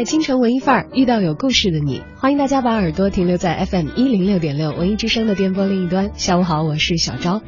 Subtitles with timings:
[0.00, 6.12] 在京城文艺范儿遇到有故事的你，欢迎大家把耳朵停留在 FM 一零六点六文艺之声的电波另一端。
[6.14, 7.42] 下午好，我是小昭。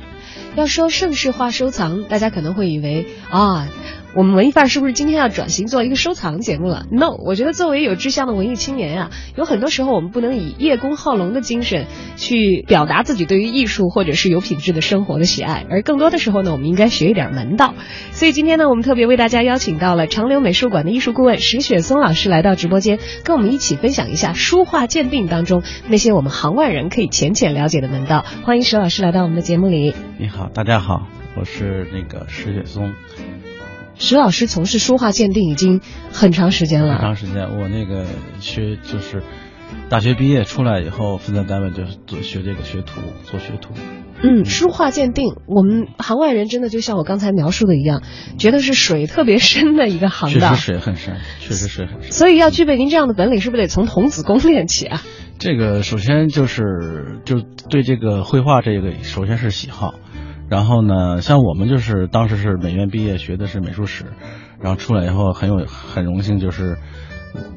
[0.54, 3.70] 要说盛世化收藏，大家可能会以为啊。
[4.14, 17.72] 我们文艺范儿是不是今天要转型做一个收藏节目了？No，我觉得作为有志向的文艺青年啊，有很多时候我们不能以叶公好龙的精神去表达自己对于艺术或者是有品质的生活的喜爱，而更多的时候呢，我们应该学一点门道。
[18.10, 28.26] 所以今天呢，我们特别为大家邀请到了长留美术馆的艺术顾问石雪松老师来到直播间，跟我们一起分享一下书画鉴定当中那些我们行外人可以浅浅了解的门道。
[28.44, 29.94] 欢迎石老师来到我们的节目里。
[30.18, 32.92] 你好，大家好，我是那个石雪松。
[34.02, 36.94] 石老师从事书画鉴定已经很长时间了。
[36.94, 38.04] 很长时间，我那个
[38.40, 39.22] 学就是
[39.88, 43.00] 大学毕业出来以后，分在单位就做学这个学徒，
[43.30, 43.74] 做学徒。
[44.20, 48.02] 嗯，书画鉴定，我们行外人真的就像我刚才描述的一样，
[48.38, 50.56] 觉得是水特别深的一个行当。
[50.56, 52.10] 确实水很深，确实水很深。
[52.10, 55.00] 所以要具备您这样的本领，是不是得从童子功练起啊？
[55.38, 59.94] 这个首先就是就对这个绘画这个，首先是喜好。
[60.52, 64.04] 然后呢，像我们就是当时是美院毕业，学的是美术史，
[64.60, 66.76] 然后出来以后很有很荣幸，就是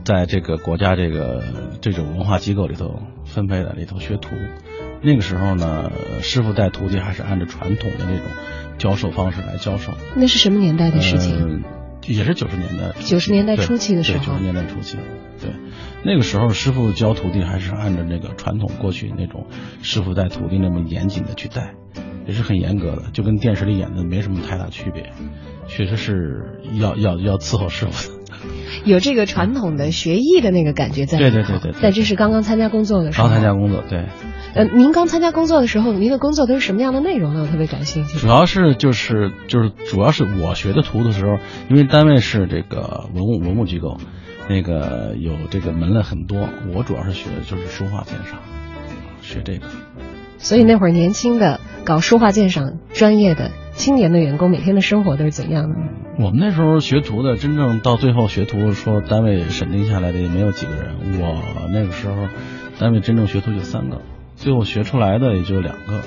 [0.06, 1.44] 在这个国家这个
[1.82, 4.30] 这种文化机构里头分配在里头学徒。
[5.02, 8.24] 那个时候呢，师傅带徒弟还是按照传统的那种
[8.78, 9.92] 教授方式来教授。
[10.16, 11.66] 那是什么年代的事情？
[12.08, 12.94] 也是九十年代。
[13.02, 14.24] 九十年代初期的时候。
[14.24, 14.98] 九十年代初期，
[15.42, 15.52] 对，
[16.06, 19.48] 那个时候师傅教徒弟还是按照那个传统过去那种
[19.82, 21.74] 师傅带徒弟那么严谨的去带。
[22.26, 25.12] 也是很严格的，就跟电视里演的没什么太大区别，
[25.68, 28.24] 确实是要要要伺候师傅的，
[28.84, 31.18] 有这个传统的学艺的那个感觉在。
[31.18, 31.72] 对对对对。
[31.82, 33.28] 但这是刚刚参加工作的时候。
[33.28, 34.06] 刚参加工作，对。
[34.56, 37.42] 呃，您刚参加工作的时候，您的工作都是什么样的内容呢？
[37.42, 38.18] 我特别感兴趣。
[38.18, 41.38] 主要是就是就是主要是我学的图的时候，
[41.70, 43.98] 因为单位是这个文物文物机构，
[44.50, 48.40] 那个有这个门类很多，我主要是学的就是书画鉴赏，
[49.22, 49.68] 学这个。
[50.46, 55.76] 所以那会儿年轻的搞书画鉴赏专业的青年的员工，每天的生活都是怎样的？
[56.20, 61.20] 我们那时候学徒的，真正到最后学徒说单位审定下来的也没有几个人。
[61.20, 62.28] 我那个时候
[62.80, 64.04] 单位真正学徒就三个，
[64.36, 66.04] 最后学出来的也就两个。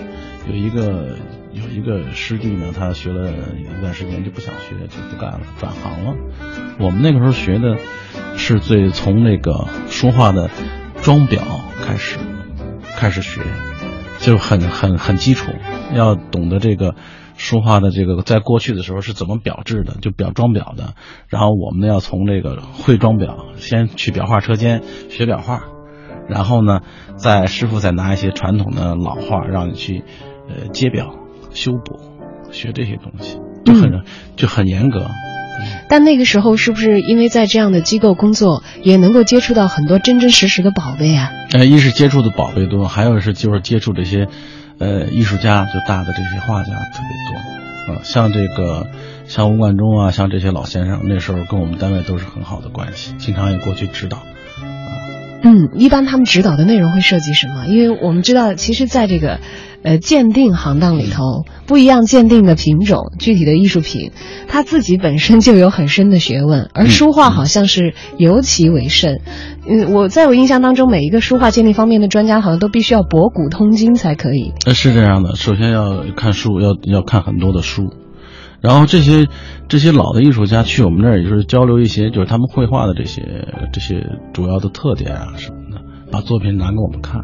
[0.48, 1.16] 有一个
[1.52, 6.14] 有一个师弟呢，他学了一段时间就不想学，就不干了，转行了。
[6.78, 7.76] 我们那个时候学的
[8.36, 10.48] 是最从那个书画的
[11.02, 11.40] 装裱
[11.84, 12.18] 开始
[12.96, 13.40] 开始学。
[14.20, 15.52] 就很很很基础，
[15.94, 16.94] 要懂得这个
[17.36, 20.94] 书画的这个，在过去的时候是怎么裱制的，就裱装裱的。
[21.28, 25.62] 然后我们呢要从这个会装裱，先去裱画车间学裱画，
[26.28, 26.80] 然后呢，
[27.16, 30.02] 再师傅再拿一些传统的老画让你去
[30.48, 31.12] 呃接裱
[31.52, 31.98] 修补，
[32.50, 34.02] 学这些东西就很
[34.36, 35.06] 就很严格。
[35.88, 41.30] 但那个时候是不是因为在这样的机构工作，也能够接触到很多真真实实的宝贝啊？
[41.52, 44.28] 呃，一是接触的宝贝多，还有是就是接触这些，
[44.78, 48.86] 呃，艺术家就大的这些画家特别多，啊，像这个
[49.26, 54.18] 像吴冠中啊，像这些老先生，那时候跟我们单位都是很好的关系，经常也过去指导。
[54.18, 54.24] 啊
[55.42, 57.66] 嗯，一般他们指导的内容会涉及什么？
[57.66, 59.40] 因为我们知道，其实在这个。
[59.84, 64.10] 呃，鉴定行当里头不一样，鉴定的品种，具体的艺术品，
[64.48, 69.20] 它自己本身就有很深的学问，而书画好像是尤其为甚。
[69.68, 74.52] 嗯，我在我印象当中，每一个书画鉴定方面的专家好像都必须要博古通今才可以。
[74.66, 77.92] 呃，是这样的，首先要看书，要要看很多的书，
[78.60, 79.28] 然后这些
[79.68, 83.22] 这些老的艺术家去我们那儿，也就是交流一些，就是他们绘画的这些
[83.72, 87.20] 这些主要的特点啊什么的，把作品拿给我们看。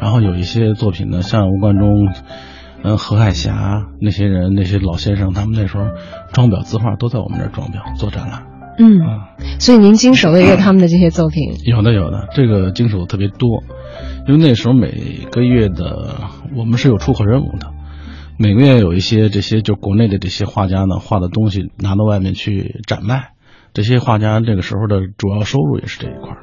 [0.00, 2.06] 然后有一些作品呢，像吴冠中、
[2.82, 5.84] 嗯何海霞那些人，那些老先生，他们那时候
[6.32, 8.46] 装裱字画都在我们这儿装裱做展览。
[8.78, 11.52] 嗯，所以您经手的也有他们的这些作品。
[11.66, 13.62] 有的有的，这个经手特别多，
[14.26, 16.22] 因为那时候每个月的
[16.56, 17.66] 我们是有出口任务的，
[18.38, 23.32] 每个月有一些这些就国内的这些画家呢画的东西拿到外面去展卖，
[23.74, 26.38] 这些画家这个时候的主要收入也是这一块。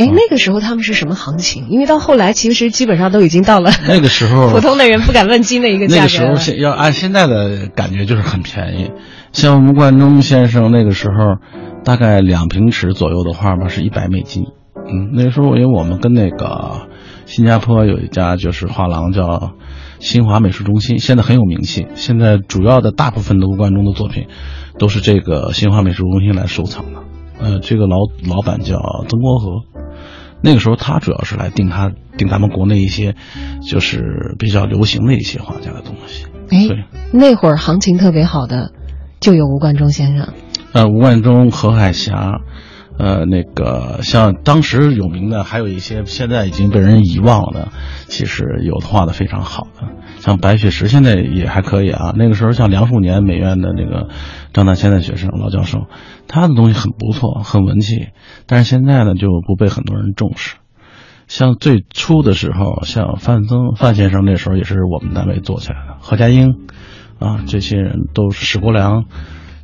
[0.00, 1.66] 哎，那个时候他们是什么行情？
[1.68, 5.96] 因为到后来，其实基本上都已经到了那个时候， 普通的人不敢问津的一个价格。
[5.96, 8.90] 那个时候，现要按现在的感觉，就是很便宜。
[9.32, 11.36] 像吴冠中先生那个时候，
[11.84, 14.44] 大概两平尺左右的画吧，是一百美金。
[14.74, 16.88] 嗯，那时候因为我们跟那个
[17.26, 19.52] 新加坡有一家就是画廊叫
[19.98, 21.86] 新华美术中心，现在很有名气。
[21.94, 24.26] 现在主要的大部分的吴冠中的作品，
[24.78, 27.02] 都是这个新华美术中心来收藏的。
[27.38, 27.96] 呃，这个老
[28.28, 28.76] 老板叫
[29.08, 29.62] 曾国和，
[30.42, 33.14] 那个时候他主要是来定他定咱们国内一些，
[33.68, 36.26] 就是比较流行的一些画家的东西。
[36.50, 38.72] 哎对，那会儿行情特别好的，
[39.20, 40.28] 就有吴冠中先生。
[40.72, 42.40] 呃，吴冠中、何海霞，
[43.00, 47.68] 呃，那个像当时有名的，还有一些现在已经被人遗忘的，
[48.08, 49.88] 其实有的画的非常好的，
[50.18, 52.12] 像白雪石现在也还可以啊。
[52.14, 54.10] 那个时候像梁树年美院的那个
[54.52, 55.86] 张大千的学生老教授，
[56.28, 58.08] 他的东西很不错，很文气，
[58.46, 60.56] 但是现在呢就不被很多人重视。
[61.26, 66.54] 像最初的时候，像范增范先生那时候也是我们单位做起来的，何家英
[67.18, 69.04] 啊，这些人都是史国良，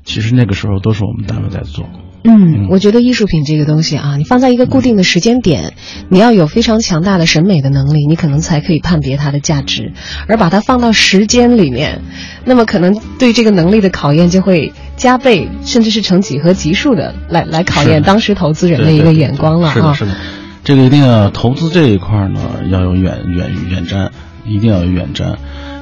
[0.04, 1.84] 其实那个时候都是我们单位在做。
[2.26, 5.74] 嗯，我觉得艺术品这个东西啊，你放在一个固定的时间点，
[6.08, 9.92] 你要有非常强大的审美的能力，你可能才可以判别它的价值。
[10.26, 12.02] 而把它放到时间里面，
[12.44, 19.94] 那么可能对这个能力的考验就会加倍，甚至是成几何级数的来来考验当时投资人的一个眼光了啊是的，。
[19.94, 20.16] 是的，
[20.64, 22.40] 这个一定要投资这一块呢，
[22.70, 24.10] 要有远远远瞻，
[24.44, 25.36] 一定要有远瞻，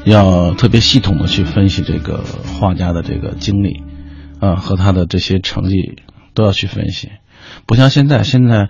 [0.05, 2.23] 要特别系统的去分析这个
[2.59, 3.83] 画家的这个经历，
[4.41, 5.97] 啊和他的这些成绩
[6.35, 7.11] 都要去分析，
[7.67, 8.69] 不像现在，现在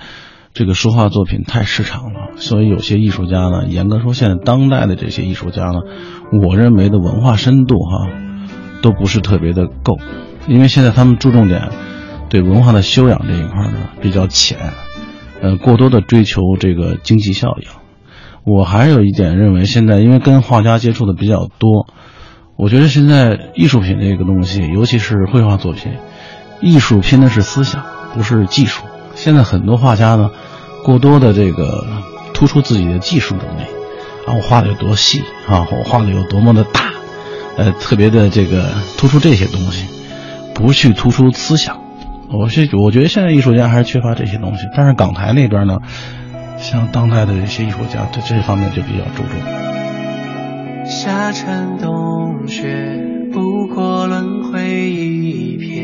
[0.52, 5.80] 这个书画作品太市场了，所以有些艺术家呢，严格说，现在当代的这些艺术家呢，
[6.46, 8.08] 我认为的文化深度哈、
[8.82, 9.98] 都不是特别的够，
[10.46, 11.70] 因为现在他们注重点
[12.28, 14.58] 对文化的修养这一块呢比较浅，
[15.40, 17.68] 呃，过多的追求这个经济效应。
[18.44, 21.86] 我还有一点认为，现在因为跟画家接触的比较多，
[22.56, 25.92] 我觉得现在艺术品这个东西，尤其是绘画作品，
[26.64, 27.84] 艺术拼的是思想，
[28.14, 28.84] 不是技术。
[29.14, 30.30] 现在很多画家呢，
[30.82, 31.86] 过多的这个
[32.32, 33.62] 突出自己的技术能力，
[34.26, 36.80] 啊，我画的有多细啊，我画的有多么的大，
[37.58, 39.86] 呃，特别的这个突出这些东西，
[40.54, 41.78] 不去突出思想。
[42.30, 45.80] 我是我觉得现在艺术家还是缺乏这些东西，但是港台那边呢，
[46.56, 49.38] 像当代的一些艺术家对这方面就比较注重。
[50.86, 52.98] 夏蝉冬雪，
[53.32, 55.83] 不过轮回一瞥；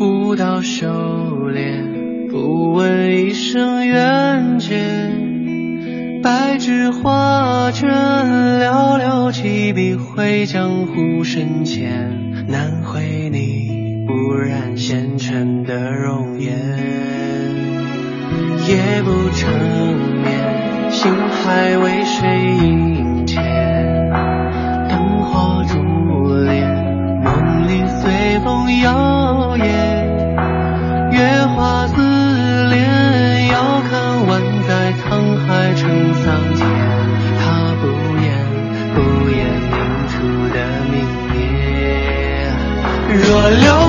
[0.00, 4.76] 舞蹈修炼，不问一生缘劫。
[6.22, 16.52] 白纸画卷，寥寥几笔绘江湖深浅，难绘你不染纤尘的容颜。
[18.68, 19.50] 夜不成
[20.22, 23.42] 眠，心还为谁萦牵？
[24.88, 25.74] 灯火珠
[26.44, 26.68] 帘，
[27.24, 29.77] 梦里随风摇曳。
[43.48, 43.87] solo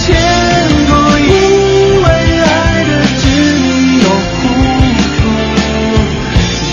[0.00, 0.14] 千
[0.86, 0.92] 古
[2.02, 2.06] 为
[2.40, 2.90] 爱的，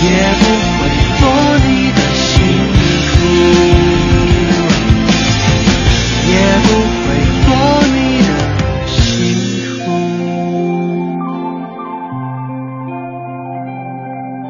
[0.02, 0.40] 也不
[1.18, 1.22] 做
[7.94, 8.30] 你的。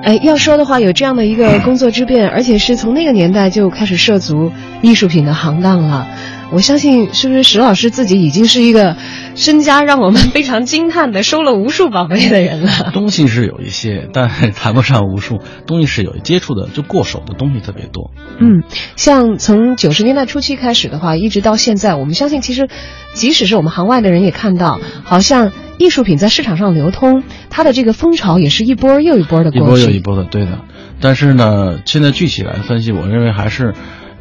[0.05, 4.51] 哎，要说的话，有这样的一个工作之便，而且是从那个年代就开始涉足
[4.81, 6.09] 艺术品的行当了。
[6.53, 8.97] 我相信，是不是石老师自己已经是一个
[9.35, 12.91] 身家让我们非常惊叹的收了无数宝贝的人了？
[12.93, 15.41] 东西是有一些，但谈不上无数。
[15.67, 18.11] 东西是有接触的，就过手的东西特别多。
[18.39, 18.63] 嗯，
[18.97, 22.69] 像从九十年代初期开始的话，一直到现在，我们相信，其实
[23.15, 29.65] 即使是我们行外的人也看到，好像艺术品在市场上流通，它的这个风潮也是一波又一波的过去。
[29.65, 30.59] 一波又一波的，对的。
[31.01, 33.73] 但是呢，现在具体来分析，我认为还是。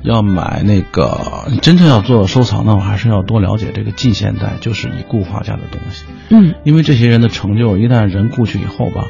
[0.03, 6.05] 要买那个，真正要做收藏的话，还是要多了解这个近现代，就是已故画家的东西。
[6.29, 9.05] 嗯，因为这些人的成就，一旦人故去以后吧，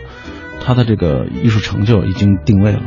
[0.60, 2.81] 他的这个艺术成就已经定位了。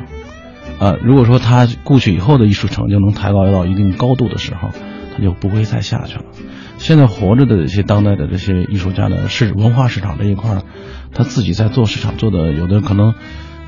[0.78, 4.70] 啊，如果说他故去以后的艺术成就能抬高到一定高度的时候，
[5.16, 6.24] 他就不会再下去了。
[6.76, 10.62] 现在活着的这些当代的这些艺术家的市文化市场这一块，
[11.12, 13.14] 他自己在做市场做的，有的可能。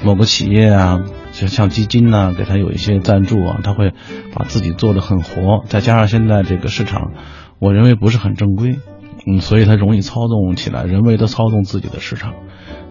[0.05, 1.01] 某个企业啊，
[1.39, 3.93] 就像基金呐，给他有一些赞助啊，他会
[4.35, 5.63] 把自己做的很活。
[5.67, 7.13] 再加上现在这个市场，
[7.59, 8.79] 我认为不是很正规，
[9.27, 12.33] 嗯，所以他容易操纵起来，人为的操纵自己的市场。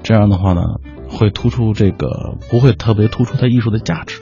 [0.03, 0.61] 这样的话呢，
[1.09, 4.21] 会突出这个不会特别突出他艺术的价值，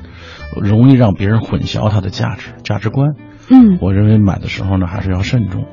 [0.56, 3.16] 容易让别人混淆他的价值价值观。
[3.50, 5.66] 嗯，我认为买的时候呢，还是要慎重。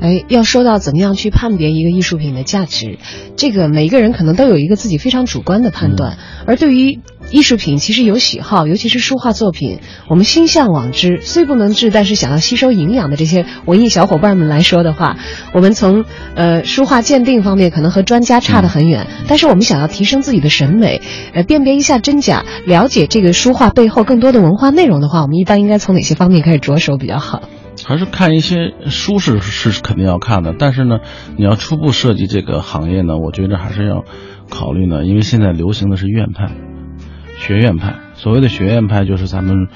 [0.00, 2.98] 哎，要说到怎么样去判别一个艺术品的价值，
[3.36, 6.16] 这个每一个人可能都有一个自己非常主观的判断。
[6.46, 7.00] 而对于
[7.30, 15.16] 艺术品，其实有喜好，尤其是书画作品，我们心向往之，虽不能至，但是想要吸收营养的这些文艺小伙伴们来说的话，
[15.52, 16.04] 我们从
[16.34, 21.00] 呃书画鉴定方面可能和专家差得很远，但是我们想要提升自己的审美，
[21.32, 27.42] 呃，辨别一下真假，了解这个书画背后更多的文化内容的话，我们一般应该从哪些方面开始着手比较好？
[27.84, 31.00] 还是看一些书是是肯定要看的，但是呢，
[31.36, 34.04] 你要初步设计这个行业呢，我觉得还是要
[34.48, 36.50] 考虑呢，因为现在流行的是院派、
[37.36, 37.96] 学院派。
[38.14, 39.68] 所谓的学院派，就是咱们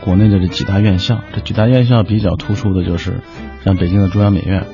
[0.00, 1.20] 国内的这几大院校。
[1.32, 3.20] 这几大院校比较突出的就是
[3.64, 4.66] 像北京的中央美院，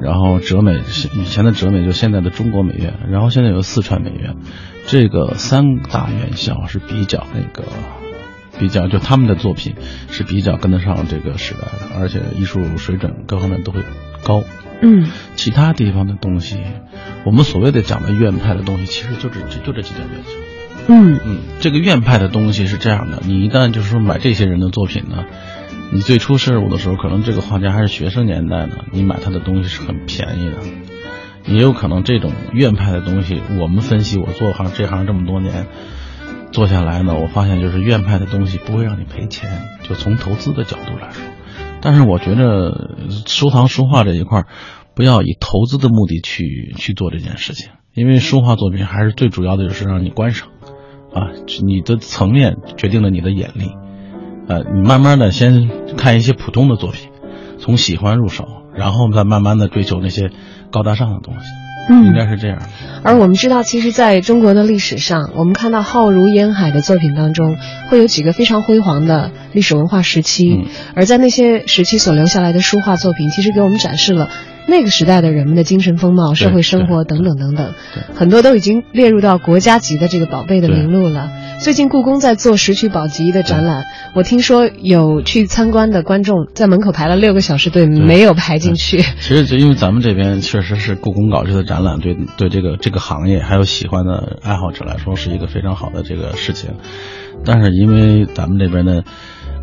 [0.00, 0.78] 然后浙美
[1.14, 4.36] 以前的浙美就现在的中国美院，然后现在有四川美院，
[4.86, 7.64] 这个三大院校是比较那个。
[8.62, 9.74] 比较就他们的作品
[10.08, 13.80] 是比较跟得上这个时代的，而且艺术水准各方面都会
[14.22, 14.44] 高。
[14.80, 16.60] 嗯，其他地方的东西，
[17.24, 20.30] 我们所谓的讲的院派的东西，其实就这就就这几家院校。
[20.86, 25.24] 嗯嗯，这个院派的东西是这样的，你一旦就是说买这些人的作品呢，
[25.90, 30.58] 你最初摄入的时候，可能这个画家还是学生年代呢，你买他的东西是很便宜的。
[31.46, 35.66] 也有可能这种院派的东西，我们分析，我做行这行这么多年。
[36.52, 41.22] 做下来呢，我发现就是院派的东西不会让你赔钱，就从投资的角度来说。
[41.80, 44.44] 但是我觉得收藏书画这一块，
[44.94, 50.48] 不要以投资的目的去去做这件事情，因为书画作品还是最主要的就是让你观赏，
[51.12, 51.32] 啊，
[51.64, 53.72] 你的层面决定了你的眼力，
[54.46, 57.10] 呃，你慢慢的先看一些普通的作品，
[57.58, 60.30] 从喜欢入手，然后再慢慢的追求那些
[60.70, 61.46] 高大上的东西。
[61.88, 62.58] 嗯，应该是这样。
[63.02, 67.56] 而我们知道，其实在中国的历史上，我们看到浩如烟海的作品当中，
[67.88, 70.68] 会有几个非常辉煌的历史文化时期。
[70.94, 74.28] 而在那些时期所留下来的书画作品，其实给我们展示了。
[74.68, 77.74] 那个时代的人们的精神风貌、社会生活等等等等，
[78.14, 81.30] 很多都已经列入到国家级的这个宝贝的名录了。
[81.58, 88.98] 最近故宫在做石渠宝笈的展览，我听说有去参观的观众在门口排了六个小时队，没有排进去。
[88.98, 96.70] 其实就因为咱们这边确实是故宫搞这个展览，对对这个这个行业还有喜欢的爱好者来说是一个非常好的这个事情，
[97.44, 99.04] 但是因为咱们这边的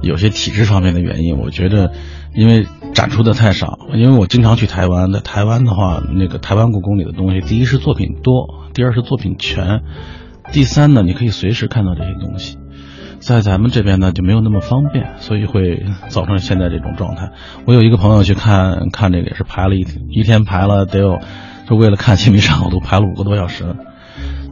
[0.01, 1.91] 有些体制方面的原因，我觉得。
[2.33, 9.81] 因为展出的太少，因为我经常去台湾，在台湾的话，那个台湾故宫里的东西，第一是作品多，第二是作品全，
[10.51, 12.57] 第三呢，你可以随时看到这些东西，
[13.19, 17.31] 在咱们这边呢就没有那么方便，所以会造成现在这种状态。
[17.65, 21.19] 我有一个朋友去看看这个，也是排了一一天排了得有，
[21.67, 23.75] 就为了看《清明上河图》排了五个多小时，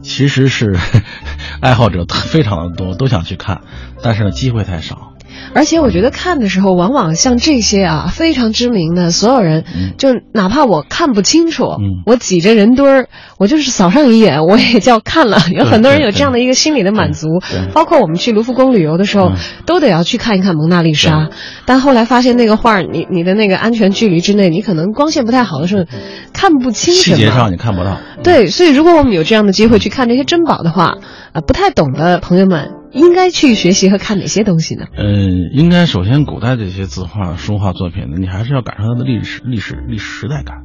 [0.02, 0.76] 其实是
[1.60, 3.62] 爱好者非常的多，都想去看，
[4.02, 5.07] 但是呢机会太少。
[5.54, 9.64] 而且我觉得看的时候，往往像这些啊非常知名的所有人，
[9.96, 11.64] 就哪怕我看不清楚，
[12.06, 13.08] 我挤着人堆儿，
[13.38, 15.38] 我就是扫上一眼，我也叫看了。
[15.52, 17.26] 有很多人有这样的一个心理的满足，
[17.72, 19.32] 包括我们去卢浮宫旅游的时候，
[19.66, 21.28] 都得要去看一看蒙娜丽莎。
[21.66, 25.84] 但后来发现那个画儿，你你的那个安全距离之内，你可能光线不太好的时候，
[26.32, 27.98] 看不清细节上你看不到。
[28.22, 30.94] 对，所以如果我们有这样的机会去看这些珍宝的话，
[31.32, 32.77] 啊，不太懂的朋友们。
[32.92, 34.86] 应该去学习和看哪些东西呢？
[34.96, 40.64] 嗯，应该首先古代这些字画、书画作品呢，你还是要感受它的历史、历史、历史时代感。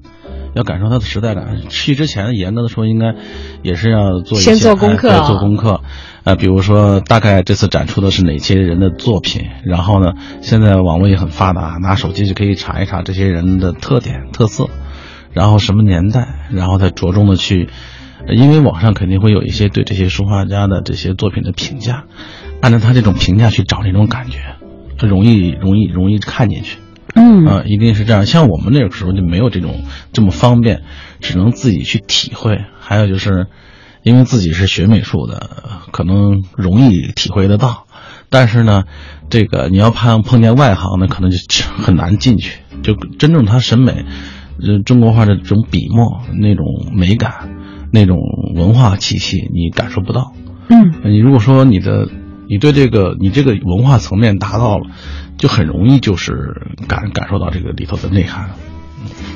[0.56, 1.58] 要感受它的时代感。
[1.68, 3.16] 去之前，严格的说，应该
[3.64, 5.82] 也是要做一些先做功课做功课。
[6.26, 14.70] 呃，比如说，大概这次展出的是哪些人的作品，然后呢，现在网络也很发达，拿手机就可以查一查这些人的特点、特色，
[15.32, 17.72] 然后什么年代，然后再着重的去，呃
[18.28, 22.06] 因为网上肯定会有一些对这些书画家的这些作品的评价，
[22.62, 24.40] 按照他这种评价去找那种感觉，
[25.00, 26.78] 容易容易容易看进去。
[27.16, 28.26] 嗯啊，一定是这样。
[28.26, 30.82] 像我们那个时候就没有这种这么方便，
[31.20, 32.64] 只能自己去体会。
[32.80, 33.48] 还有就是，
[34.02, 35.50] 因为自己是学美术的，
[35.92, 37.86] 可能容易体会得到。
[38.30, 38.86] 但是呢，
[39.30, 41.38] 这个你要碰碰见外行呢，可能就
[41.78, 42.60] 很难进去。
[42.82, 44.06] 就真正他审美，
[44.60, 47.50] 呃，中国画的这种笔墨那种美感，
[47.94, 48.18] 那种
[48.56, 50.34] 文化气息，你感受不到。
[50.68, 52.10] 嗯你如果说你的
[52.50, 54.88] 你对这个你这个文化层面达到了，
[55.38, 58.50] 就很容易就是感感受到这个里头的内涵。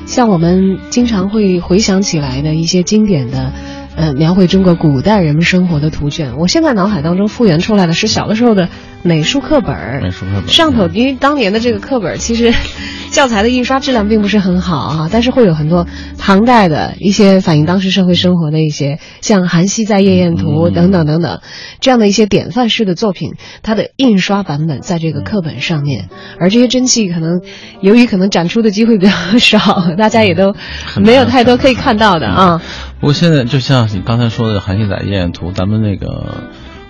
[0.06, 3.52] 像我们经常会回想起来的一些经典的，
[3.98, 8.68] 呃，描绘中国古代人们生活的图卷，我现在脑海当中复原出来的是小的时候的
[9.02, 10.00] 美术课本儿。
[10.00, 12.54] 美术课本上头，因为当年的这个课本儿其实
[13.10, 15.84] 教材的印刷质量并不是很好啊，但是会有很多
[16.16, 21.40] 唐代的一些反映当时社会生活的一些，像韩熙载夜宴图嗯等等等等
[21.80, 23.32] 这样的一些典范式的作品，
[23.64, 27.40] 它的印刷版本在这个课本上面，而这些真迹可能
[27.80, 30.54] 由于可能展出的机会比较 少，大家也都
[31.02, 32.62] 没有太多可以看到的啊。
[33.00, 36.42] 不过现在就像你刚才说的《韩熙载夜宴图》，咱们那个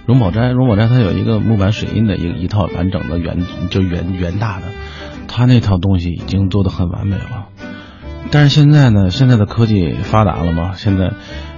[0.07, 4.67] 荣宝斋，荣宝斋它有一个木板水印的一一套完整的圆就圆圆大的，
[5.27, 7.49] 它那套东西已经做得很完美了。
[8.31, 11.13] 但是现在呢，现在的科技发达了嘛，现在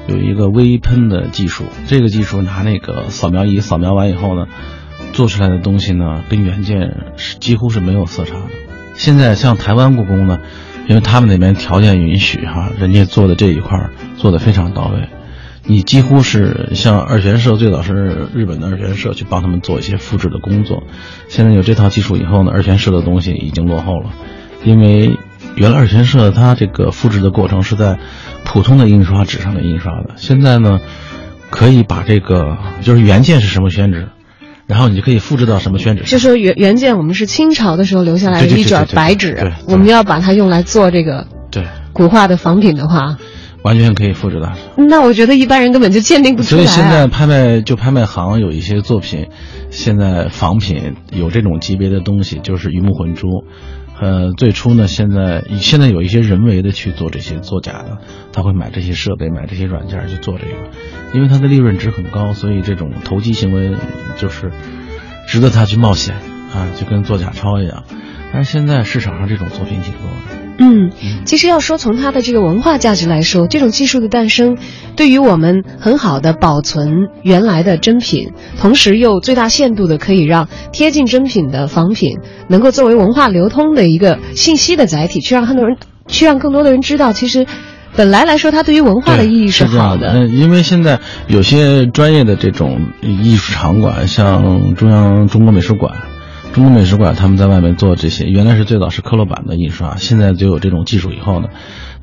[0.08, 4.46] 有一个微喷的技术，这个技术拿那个扫描仪扫描完以后呢，
[5.12, 8.46] 做出来的东西呢，跟原件是几乎是没有色差的。
[8.94, 10.40] 现在像台湾故宫呢，
[10.90, 13.78] 因为他们那边条件允许哈、人家做的这一块
[14.16, 15.08] 做的非常到位。
[15.62, 20.82] 你几乎是像二玄社，最早是日本的二玄社去帮他们做一些复制的工作。
[21.28, 24.10] 现在有这套技术以后呢，二玄社的东西已经落后了，
[24.64, 25.16] 因为
[25.54, 28.00] 原来二玄社它这个复制的过程是在
[28.44, 30.80] 普通的印刷纸上面印刷的，现在呢，
[31.50, 34.08] 可以把这个就是原件是什么宣纸，
[34.70, 36.12] 然后你就可以复制到什么宣纸上。
[36.12, 43.16] 就说原原件我们是清朝的时候留下来的一卷白纸我们要把它用来做这个对，古画的仿品的话，
[43.62, 44.52] 完全可以复制到。
[44.76, 46.66] 那我觉得一般人根本就鉴定不出来、啊。
[46.66, 49.26] 所以现在拍卖就拍卖行有一些作品，
[49.70, 53.26] 现在仿品有这种级别的东西，就是鱼目混珠。
[54.00, 57.98] 呃，最初呢，现在现在有一些人为的去做这些作假的，
[58.32, 60.52] 他会买这些设备，买这些软件去做这个，
[61.12, 63.76] 因为它的利润值很高，所以这种投机行为
[64.16, 64.52] 就是
[65.28, 66.16] 值得他去冒险
[66.54, 67.84] 啊，就跟做假钞一样。
[68.32, 70.39] 但是现在市场上这种作品挺多的。
[70.62, 70.90] 嗯，
[71.24, 74.58] 其实要说从它的这个文化价值来说，这种技术的诞生，
[74.94, 82.18] 对于我们很好的保存原来的真品，同时又最大限度的可以让贴近真品的仿品
[82.48, 87.46] 能够作为文化流通的一个信息的载体，去让很多人，去让更多的人知道，其实
[87.96, 90.12] 本来来说它对于文化的意义是这好的。
[90.12, 95.94] 那因为现在有些专业的这种艺术场馆，像中央中国美术馆。
[96.52, 101.48] 中国美术馆他们在外面做这些，原来是最早是刻铏版的印刷，现在就有这种技术以后呢，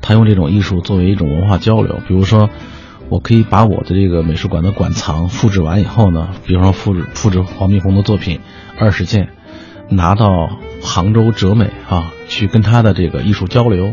[0.00, 2.00] 他用这种艺术作为一种文化交流。
[2.08, 2.48] 比如说，
[3.10, 8.40] 我可以把我的这个美术馆的馆藏复制完以后呢，比如说复制复制黄宾虹的作品
[8.78, 9.28] 二十件，
[9.90, 10.48] 拿到
[10.82, 13.92] 杭州哲美啊去跟他的这个艺术交流。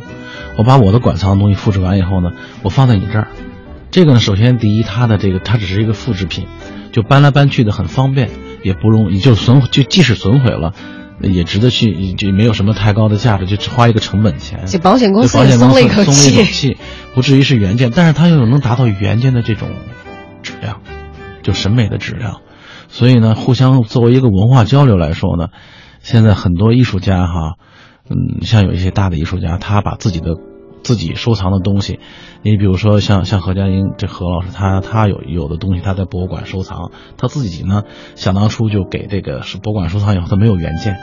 [0.57, 2.31] 我把我的馆藏的东西复制完以后呢，
[2.63, 3.27] 我放在你这儿，
[3.91, 6.45] 这个呢，首先第一，它的这个它只是一个复制品，
[6.93, 8.29] 就搬来搬去的很方便。
[8.65, 10.73] 也不容易，就损就即使损毁了，
[11.21, 14.63] 也值得去，就没有什么太高的价值，就只花一个成本钱。
[14.65, 16.11] 这保险公司保险公司松了一口。
[16.11, 16.75] 气，
[17.13, 19.69] 不至于是原件，但是它又能达到原件的这种
[20.41, 20.81] 质量，
[21.43, 22.41] 就审美的质量。
[22.87, 25.49] 所以呢，互相作为一个文化交流来说呢，
[26.01, 27.53] 现在很多艺术家哈，
[28.09, 30.31] 嗯，像有一些大的艺术家，他把自己的
[30.85, 31.99] 自己收藏的东西，
[32.43, 37.81] 你比如说像像何家英这何老师，他他有有的东西他在博物馆收藏，他自己呢
[38.13, 40.95] 想当初就给这个是博物馆收藏以后他没有原件，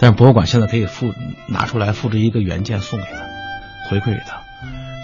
[0.00, 1.12] 但是博物馆现在可以复
[1.48, 4.42] 拿出来复制一个原件送给他，回馈给他，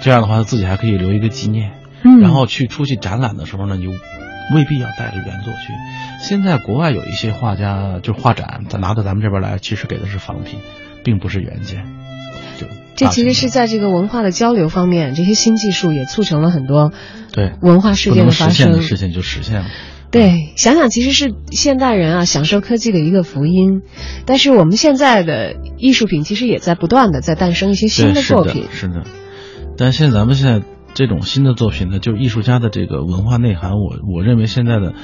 [0.02, 1.70] 这样的话他自己还可以留一个纪念，
[2.02, 5.72] 嗯然后去出去展览的时候呢，你就未必要带着原作去。
[6.18, 10.58] 现在国外有一些画家就是画展，他拿到咱们这边来，其实给的是仿品，
[11.04, 11.99] 并不是原件。
[13.00, 16.92] 就这其实是在这个文化的交流方面，这些新技术也促成了很多
[17.32, 19.66] 对文化事件的发生的事情就实现了。
[20.10, 23.82] 对，想想其实是现代人啊享受科技的一个福音，
[24.26, 28.64] 但是我们现在的艺术品其实也在不断的在诞生一些新的，作品。
[28.72, 29.04] 是的。
[29.78, 34.94] 但现在咱们现在这种新的作品呢，就是艺术家的这个文化内涵，我我认为现在的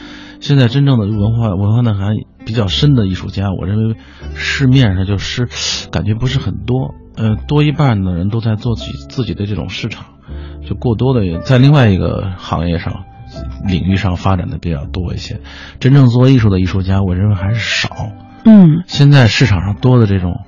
[0.41, 3.95] 现在真正的文化文化内涵比较深的艺术家，我认为
[4.35, 5.49] 市面上就是
[5.93, 10.07] 感觉不是很多，呃，多一半的人都在做自己自己的这种市场，
[10.67, 13.05] 就过多的在另外一个行业上
[13.67, 15.41] 领域上发展的比较多一些，
[15.81, 18.13] 真正做艺术的艺术家，我认为还是少。
[18.45, 20.45] 嗯现在市场上多的这种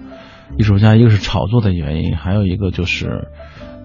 [0.57, 3.29] 艺术家，一个是炒作的原因，还有一个就是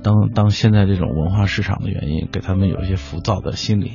[0.04, 3.94] 当当现在这种文化市场的原因，给他们有一些浮躁的心理。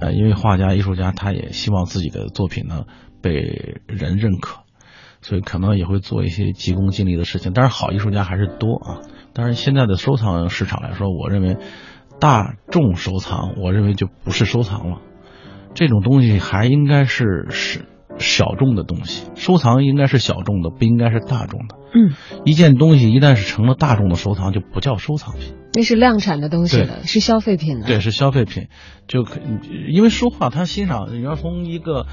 [0.00, 2.84] 呃，因为画家、艺术家他也希望自己的作品呢
[3.22, 4.63] 被人认可，
[5.24, 7.52] 所以可能也会做一些急功近利的事情。
[7.54, 9.00] 但是好艺术家还是多啊。
[9.32, 11.56] 但是现在的收藏市场来说，我认为
[12.20, 14.98] 大众收藏，我认为就不是收藏了。
[15.72, 17.86] 这种东西还应该是是
[18.18, 21.76] 小众的东西，收藏应该是小众的，不应该是大众的。
[21.94, 27.86] 嗯，一件东西一旦是成了大众的收藏，就不叫收藏品，那是量产的东西了，是消费品了。
[27.86, 28.66] 对，是消费品。
[29.06, 29.38] 就可
[29.88, 32.06] 因为书画，它欣赏，你要从一个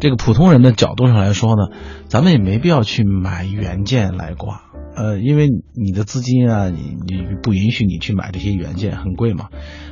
[0.00, 1.76] 这个普通人的角度上来说呢，
[2.08, 4.62] 咱们也没必要去买原件来挂。
[4.96, 9.50] 呃，因为你的资金啊，你你不允许你去买这些原件，很贵嘛。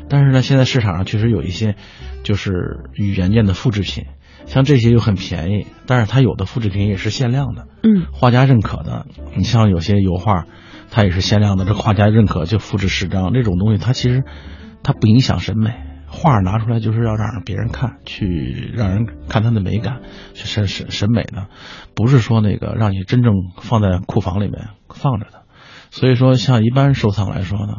[0.08, 1.76] 但是呢，现在市场上确实有一些
[2.24, 2.50] 就是
[2.94, 4.06] 原件的复制品，
[4.46, 9.06] 像这些又很便宜，但是它有的复制品也是限量的，嗯画家认可的。
[9.36, 10.46] 你像有些油画，
[10.90, 14.24] 它也是限量的，这画家认可就复制十张，这种东西它其实
[14.82, 15.74] 它不影响审美。
[16.08, 20.00] 画拿出来就是要让别人看，去让人看它的美感，
[20.34, 21.48] 去审审审美的，
[21.94, 25.42] 不是说那个让你真正放在库房里面放着的。
[25.90, 27.78] 所以说，像一般收藏来说呢，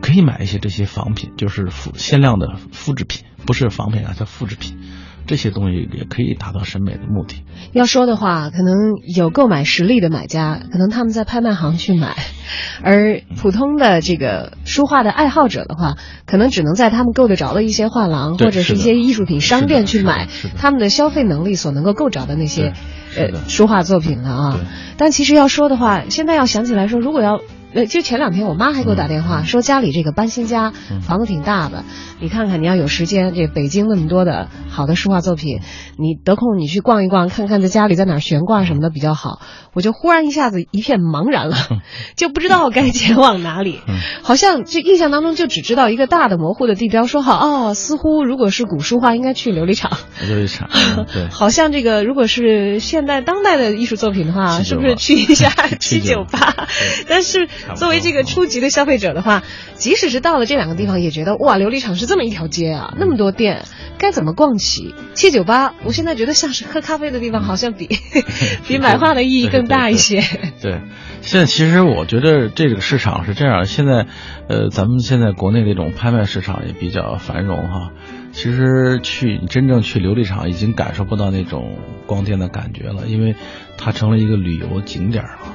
[0.00, 4.78] 可以买一些这些仿品，就是复限量的复制品，不是仿品啊，叫复制品。
[5.26, 7.36] 这些东西也可以达到审美的目的。
[7.72, 8.74] 要说的话，可能
[9.16, 12.16] 有购买实力的买家，可能他们在拍卖行去买，
[12.82, 22.72] 而普通的这个书画的爱好者的话，可能只能在他们够得着的一些画廊或者是一些艺术品商店去买他们的消费能力所能够够着的那些
[23.16, 24.60] 呃书画作品了啊。
[24.96, 27.40] 但其实要说的话，现在要想起来说，如果要
[27.74, 31.84] 呃，就前两天我妈还给我打电话、嗯说家里这个搬新家，嗯房子挺大的，
[32.20, 35.60] 你看看你要有时间，这北京那么多的好的书画作品，
[35.98, 39.40] 你得空你去逛一逛，看看在家里在哪儿悬挂什么的比较好。
[39.74, 41.56] 我就忽然一下子一片茫然了，
[42.16, 43.80] 就不知道该前往哪里。
[43.88, 49.98] 嗯好像这印象当中就只知道一个大的模糊的地标，说好哦，似乎如果是古书画应该去琉璃厂。
[50.22, 50.70] 琉璃厂，
[51.30, 57.04] 好像这个如果是现代当代的艺术作品的话，是不是去一下 七九八对？
[57.08, 59.42] 但是作为这个初级的消费者的话，
[59.74, 63.64] 即使是到了这两个地方，也觉得哇，琉璃厂是这么一条街啊，那么多店，
[63.98, 64.94] 该怎么逛起？
[65.14, 67.88] 七九八，我现在觉得像是喝咖啡的地方，好像比
[68.68, 70.22] 比买画的意义更大一些。
[70.60, 70.80] 对，
[71.22, 74.06] 现在其实我觉得这个市场是这样，现在，
[74.48, 77.90] 呃，咱们现在国内这种拍卖市场也比较繁荣哈。
[78.32, 83.36] 其实去真正去琉璃厂，已经感受不到那种光电的感觉了，因为
[83.78, 85.54] 它成了一个旅游景点了。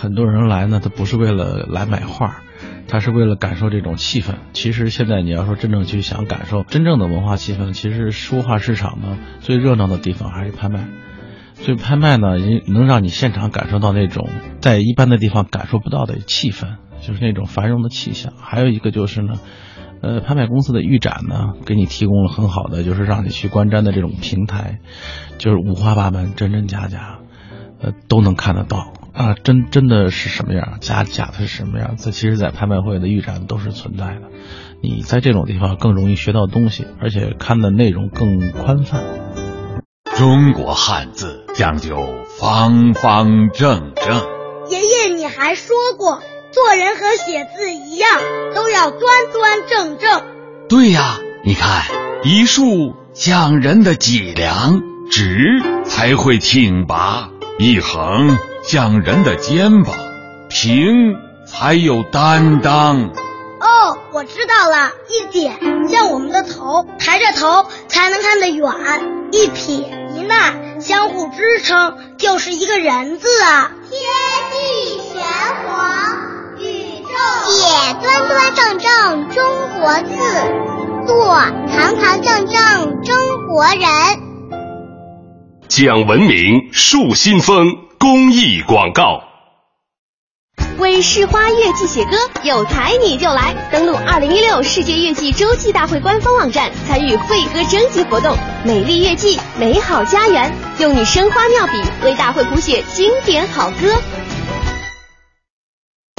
[0.00, 2.36] 很多人来呢，他不是为了来买画，
[2.86, 4.34] 他是为了感受这种气氛。
[4.52, 10.86] 其实现在你要说真正去想感受真正的文化气氛，其实书画市场呢最热闹的地方还是拍卖。
[11.54, 14.28] 所以拍卖呢，也能让你现场感受到那种
[14.60, 18.32] 在一般的地方感受不到的气氛，就是那种繁荣的气象。
[18.40, 19.32] 还有一个就是呢，
[20.00, 24.78] 呃，拍卖公司的预展呢，给你提供了很好的就是让你去观瞻的这种平台，
[25.38, 27.18] 就是五花八门、真真假假，
[27.82, 31.96] 呃，都能看得到啊，真真的是什么样，假假的是什么样。
[31.98, 34.22] 这其实，在拍卖会的预展都是存在的。
[34.80, 39.02] 你在这种地方更容易学到东西，而且看的内容更宽泛。
[40.14, 41.96] 中国汉字讲究
[42.38, 44.22] 方方正正，
[44.70, 48.08] 爷爷，你还说过，做人和写字一样，
[48.54, 49.02] 都要端
[49.32, 50.22] 端正正。
[50.68, 51.82] 对呀，你看
[52.22, 58.38] 一竖像人的脊梁，直才会挺拔；一横
[58.70, 59.96] 像人的肩膀，
[60.50, 63.08] 平才有担当。
[63.60, 68.70] 哦，我知道了，一点像我们的头，抬着头才能看得远；
[69.32, 69.76] 一撇
[70.14, 73.70] 一捺相互支撑，就是一个人字啊。
[73.88, 73.98] 天
[74.52, 75.24] 地玄
[75.64, 75.78] 黄，
[76.58, 77.14] 宇宙
[77.50, 79.46] 写端端正正中
[79.80, 80.14] 国字，
[81.06, 81.34] 做
[81.72, 83.80] 堂堂正正中国人。
[85.68, 89.24] 讲文明树新风公益广告。
[90.78, 93.54] 为市花月季写歌，有才你就来！
[93.72, 98.36] 登录二零一六世界月季洲际大会官方网站，参与会歌征集活动。
[98.64, 101.72] 美丽月季，美好家园，用你生花妙笔
[102.04, 103.92] 为大会谱写经典好歌。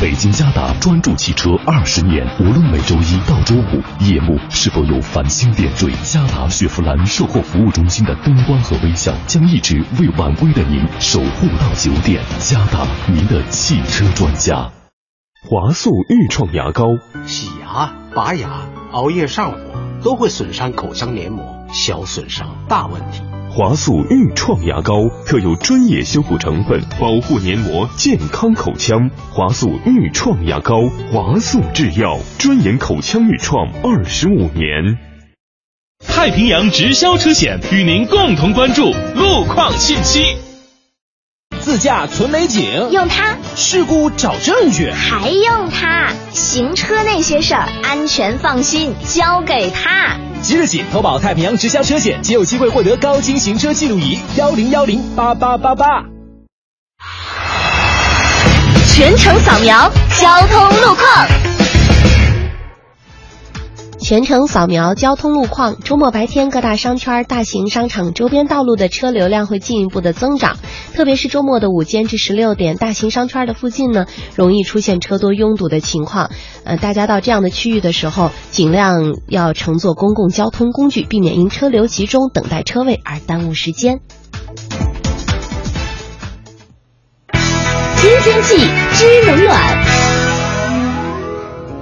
[0.01, 12.23] 北京嘉达专注汽车二十年，无论每周一到周五夜幕是否有繁星点缀，嘉达雪佛兰售后服务中心的灯光和微笑将一直为晚归的您守护到九点。
[12.39, 14.71] 嘉达，您的汽车专家。
[15.43, 16.85] 华素愈创牙膏，
[17.25, 18.61] 洗牙、拔牙、
[18.93, 19.57] 熬夜上火
[20.01, 23.21] 都会损伤口腔黏膜，小损伤大问题。
[23.51, 24.93] 华素愈创牙膏
[25.25, 29.09] 特有专业修复成分，保护黏膜，健康口腔。
[29.31, 30.75] 华素愈创牙膏，
[31.11, 34.99] 华素制药，专研口腔愈创二十五年。
[36.07, 40.37] 太平洋直销车险与您共同关注路况信息。
[41.59, 50.17] 自驾存美景，用它；事故找证据，还用它；行车那些事儿，安全放心，交给他。
[50.41, 56.05] 即日起投保太平洋直销车险，即有机会获得高清行车记录仪幺零幺零八八八八。
[58.87, 61.48] 全程扫描交通路况。
[64.01, 70.57] 全程扫描交通路况，周末白天各大商圈、大型商场周边道路的车流量会进一步的增长，
[70.93, 76.31] 特别是周末的午间至十六点，大型商圈的附近呢，容易出现车多拥堵的情况。
[76.63, 83.99] 呃，大家到这样的区域的时候，尽量要乘坐公共交通工具，避免因车流集中等待车位而耽误时间。
[87.97, 88.55] 新天气
[88.93, 89.88] 知冷暖。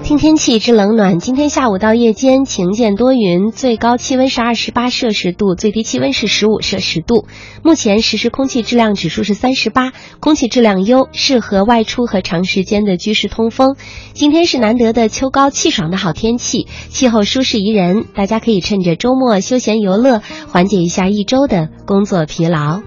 [0.07, 7.27] 听天气之冷暖，今天下午到夜间晴见多云，最高气温是二十八摄氏度，最低气温是十五摄氏度。
[7.61, 9.91] 目前实时空气质量指数是三十八，
[10.21, 13.75] 空气质量优，适合外出和长时间的居室通风。
[14.13, 22.79] 今天是难得的秋高气爽的好天气，气候舒适宜人，大家可以趁着周末休闲游乐，缓解一下一周的工作疲劳。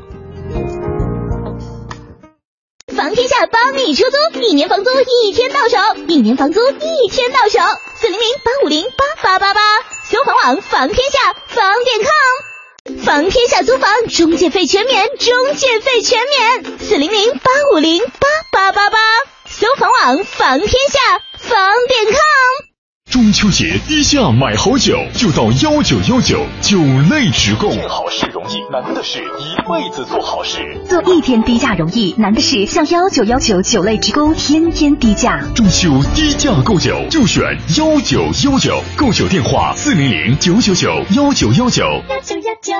[3.10, 7.58] 房天下帮你出租，一年房租一天到手，一年房租一天到手，
[7.96, 9.60] 四零零八五零八八八八，
[10.08, 18.98] 搜房网房天下房点 com，房天下租房中介费全免，中介费全免，四零零八五零八八八八，
[19.44, 21.00] 搜房网房天下
[21.36, 22.69] 房点 com。
[23.10, 26.78] 中秋节低价买好酒，就到幺九幺九酒
[27.10, 27.68] 类直供。
[27.74, 30.58] 做好事容易，难的是一辈子做好事。
[30.88, 35.42] 做一天低价容易，难的是向幺九幺九酒类直供天天低价。
[35.56, 37.42] 中秋低价购酒就选
[37.76, 41.82] 幺九幺九，购酒电话四零零九九九幺九幺九。
[42.08, 42.72] 幺九幺九。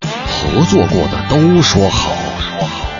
[0.00, 2.10] 合作过的都说好，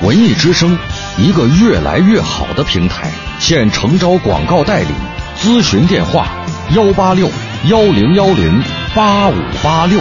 [0.02, 0.76] 文艺之声，
[1.16, 4.88] 一个越来越好的平台，现诚招广告代理，
[5.40, 6.28] 咨询电话。
[6.72, 7.28] 幺八六
[7.68, 8.62] 幺零幺零
[8.96, 10.00] 八五八六。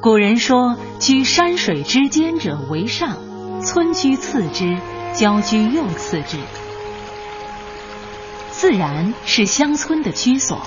[0.00, 3.18] 古人说：“居山水之间者为上，
[3.62, 4.78] 村居次之，
[5.14, 6.38] 郊居又次之。”
[8.50, 10.58] 自然是乡村的居所，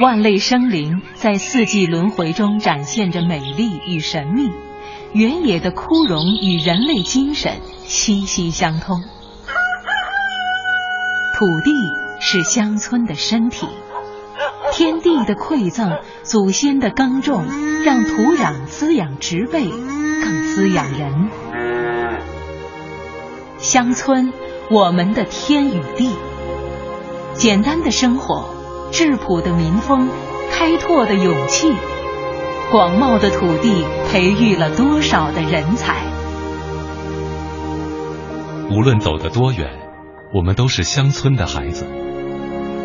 [0.00, 4.50] 万类生灵在四季轮回中展现着美丽与神秘，
[5.12, 9.04] 原野的枯荣与人类精神息息相通。
[11.34, 11.72] 土地
[12.20, 13.66] 是乡村的身体，
[14.70, 17.44] 天地的馈赠，祖先的耕种，
[17.84, 21.30] 让土壤滋养植被，更滋养人。
[23.56, 24.32] 乡村，
[24.70, 26.10] 我们的天与地。
[27.32, 28.54] 简单的生活，
[28.92, 30.08] 质朴的民风，
[30.52, 31.72] 开拓的勇气，
[32.70, 35.96] 广袤的土地培育了多少的人才。
[38.70, 39.81] 无论走得多远。
[40.34, 41.86] 我们都是乡村的孩子，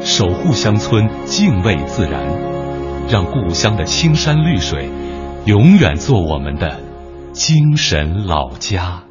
[0.04, 2.28] 守护乡村，敬畏自然，
[3.10, 4.90] 让故乡的青山绿水
[5.46, 6.82] 永远做我们的
[7.32, 9.04] 精神老家。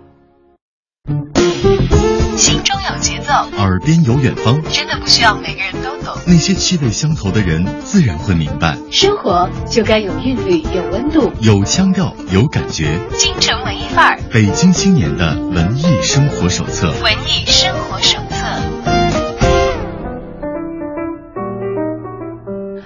[2.36, 6.14] 心中有节奏，耳边有远方，真的不需要每个人都懂。
[6.26, 8.76] 那些气味相投的人，自然会明白。
[8.90, 13.00] 生活就该有韵律，有温度，有腔调，有感觉。
[13.16, 16.92] 京城文艺范儿，北京青年的文艺生活手册。
[17.02, 18.25] 文艺生活手册。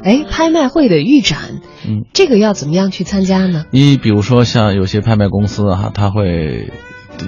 [0.02, 3.66] 哎，拍卖会的预展，嗯，这个要怎么样去参加呢？
[3.70, 6.72] 你比如说像有些拍卖公司哈，他会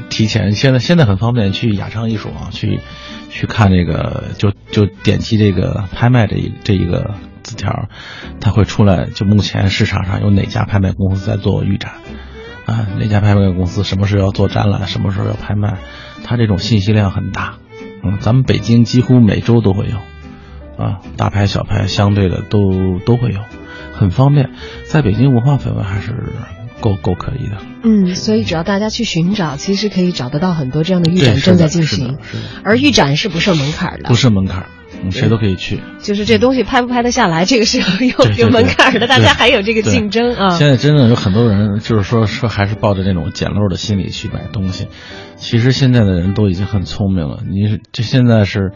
[0.09, 2.81] 提前，现在现在很方便去雅昌艺术啊，去
[3.29, 7.89] 去看这个，就就点击这个拍卖这一这一个字条，
[8.41, 11.93] 它会出来，就目前市场上有哪家拍卖公司在做预展，
[12.65, 15.77] 啊，哪家拍卖公司什么时候要做展览，什么时候要拍卖，
[16.25, 17.59] 它这种信息量很大，
[18.03, 19.97] 嗯，咱们北京几乎每周都会有。
[20.83, 23.41] 啊，大牌小牌相对的都都会有，
[23.93, 24.51] 很方便。
[24.85, 26.33] 在北京文化氛围还是
[26.81, 27.59] 够够可以的。
[27.85, 32.19] 嗯，所以只要大家去寻找，其实可以找得到很多这样的预展正在进行
[32.65, 35.81] 而预展是不设门槛的，不设门槛，嗯，谁都可以去。
[36.01, 37.85] 就是这东西拍不拍得下来，这个是有
[38.39, 40.51] 有门槛的，大家还有这个竞争啊。
[40.51, 44.89] 现在真的有很多人，就是说说还是抱着那种捡漏的心理去买东西。
[45.37, 48.73] 其实现在的人都已经很聪明了，你是这现在是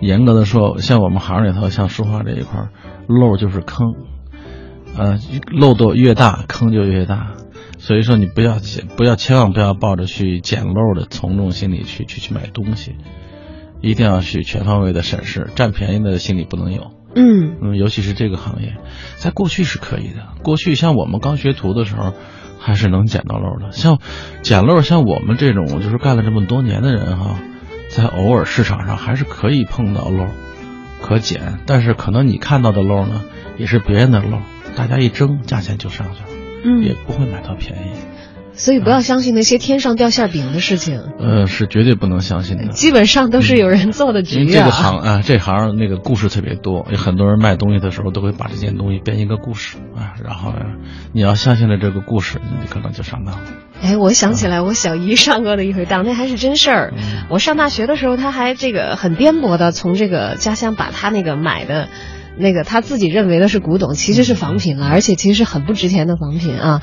[0.00, 2.70] 严格的说，像我们行里头，像书画这一块儿，
[3.06, 3.94] 漏就是坑，
[4.96, 5.18] 呃，
[5.52, 7.34] 漏洞越大，坑就越大。
[7.80, 12.96] 所以说，你不要捡，不要千万不要抱着去捡漏的从众心理去去去买东西，
[13.80, 16.92] 一定要去全方位的审视，占便宜的心理不能有。
[17.14, 18.76] 嗯嗯，尤其是这个行业，
[19.16, 20.28] 在过去是可以的。
[20.42, 22.12] 过去像我们刚学徒的时候，
[22.60, 23.72] 还是能捡到漏的。
[23.72, 23.98] 像
[24.42, 27.38] 捡漏，像我们这种就是干了这么多年的人哈，
[27.88, 30.26] 在偶尔市场上还是可以碰到漏，
[31.00, 31.58] 可捡。
[31.66, 33.22] 但是可能你看到的漏呢，
[33.56, 34.38] 也是别人的漏，
[34.76, 36.28] 大家一争，价钱就上去了，
[36.64, 37.90] 嗯也不会买到便宜。
[38.58, 42.66] 所以不要相信那些天上掉馅饼的事情，呃，是绝对不能相信的。
[42.68, 44.40] 基本上都是有人做的局啊。
[44.40, 50.52] 因为这个行啊，这行那个故事特别多，有很多人卖东西的时候都会把这件东西编一个故事啊，然后
[51.12, 53.44] 你要相信了这个故事，你可能就上当了。
[53.80, 56.92] 哎，我想起来，我小姨上过的一回当，那还是真事儿。
[56.96, 61.88] 嗯我上大学的时候，她还这个很颠簸的从这个家乡把她那个买的。
[62.38, 66.82] 那个他自己认为的是古董，其实是仿品了，而且其实是很不值钱的仿品啊！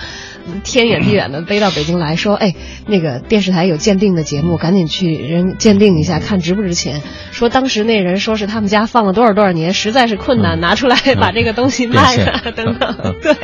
[0.64, 2.54] 天远地远的背到北京来说，哎，
[2.88, 7.02] 那个电视台有鉴定的节目，赶紧去人鉴定一下，看值不值钱。
[7.32, 13.16] 说当时那人说是他们家放了多少多少年，实在是困难，拿出来把这个东西卖了， 等等。
[13.22, 13.36] 对，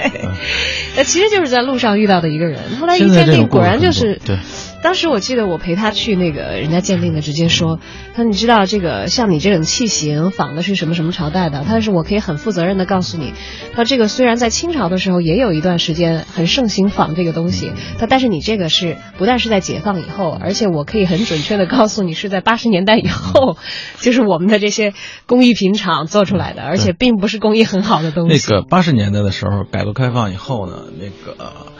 [0.97, 4.37] 那其实就是在路上遇到的一个人，后来一鉴定，果然就是对。
[4.81, 7.79] 当时我记得我陪他去那个人家鉴定的，直接说，
[8.13, 11.63] 他说你知道这个像你这种器型仿的是什么什么朝代的？
[11.65, 13.33] 他说我可以很负责任的告诉你，
[13.73, 23.57] 他这个虽然在清朝的时候也有一段时间很盛行仿这个东西，他但是你这个是不但是在解放以后，而且我可以很准确的告诉你是在八十年代以后，
[23.99, 24.93] 就是我们的这些
[25.27, 28.57] 工艺品厂做出来的，而且并不是工艺很好的东西那。
[28.57, 31.70] 个八十年代的时候，改革开放以后呢，那个。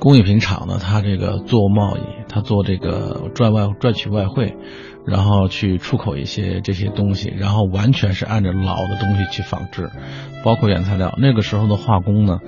[0.00, 4.56] 工艺品厂呢，它这个做贸易，它做这个赚外赚取外汇，
[5.06, 9.90] 然后去出口一些这些东西，然后完全是按照老的东西去仿制，
[10.42, 11.14] 包括原材料。
[11.18, 12.38] 那个时候的化工呢，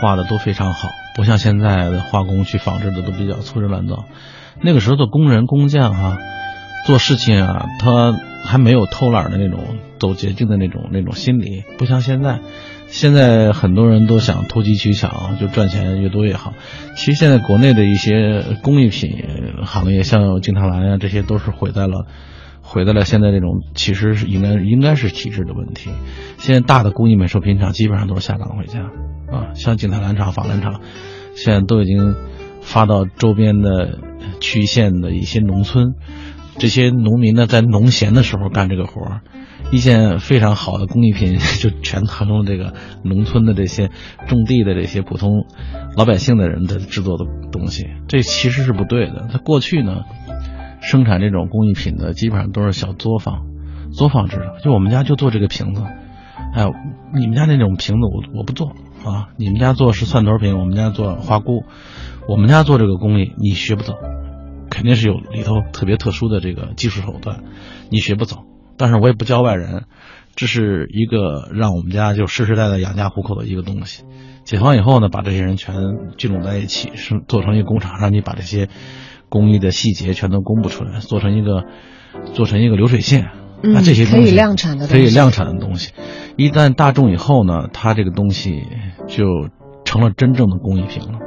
[0.00, 4.04] 画的都非常好，不像现在的化工去仿制的都比较粗制滥造。
[4.60, 6.18] 那个时候的工人工匠哈、
[6.84, 8.12] 做事情啊，他
[8.44, 9.60] 还没有偷懒的那种
[10.00, 12.40] 走捷径的那种那种心理，不像现在。
[12.88, 16.54] 现在很多人都想投机取巧，就赚钱越多越好。
[16.96, 19.24] 其实现在国内的一些工艺品
[19.64, 22.06] 行业，像金螳螂呀，这些都是毁在了，
[22.62, 25.90] 毁在了现在这种其实是应该应该是体制的问题。
[26.38, 28.80] 现在大的工艺美术品厂基本上都是下岗回家
[29.30, 30.80] 啊，像金螳螂厂、法兰厂，
[31.36, 32.16] 现在都已经
[32.62, 33.98] 发到周边的
[34.40, 35.94] 区县的一些农村，
[36.58, 39.20] 这些农民呢在农闲的时候干这个活儿。
[39.70, 43.90] 一件非常好的工艺品 就全成了这个农村的这些
[44.26, 45.44] 种地的这些普通
[45.96, 49.28] 老百姓的人的制作的东西，这其实是不对的。
[49.30, 50.04] 他过去呢，
[50.80, 53.46] 生产这种工艺品的基本上都是小作坊，
[53.92, 54.60] 作坊制的。
[54.62, 55.82] 就我们家就做这个瓶子，
[56.54, 56.64] 哎，
[57.14, 58.68] 你们家那种瓶子我我不做
[59.04, 61.64] 啊，你们家做是蒜头瓶，我们家做花菇，
[62.26, 63.94] 我们家做这个工艺你学不走，
[64.70, 67.42] 肯定是有里头特别特殊的这个技术手段，
[67.90, 68.44] 你学不走。
[68.78, 69.84] 但是我也不教外人，
[70.36, 74.04] 这是一个让我们家就世世代代养家糊口的一个东西。
[74.44, 75.74] 解放以后呢，把这些人全
[76.16, 78.68] 聚拢在一起，是做成一个工厂，让你把这些
[79.28, 81.64] 工艺的细节全都公布出来，做成一个
[82.32, 83.30] 做成一个流水线。
[83.60, 85.92] 嗯、那这些可以量产的可以量产的东西，
[86.36, 88.62] 一旦大众以后呢，它这个东西
[89.08, 89.26] 就
[89.84, 91.18] 成了真正的工艺品了，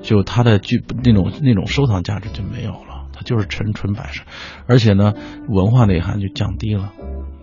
[0.00, 2.91] 就它的具那种那种收藏价值就没有了。
[3.12, 4.24] 它就是纯纯摆设，
[4.66, 5.12] 而且呢，
[5.48, 6.92] 文化内涵就降低了，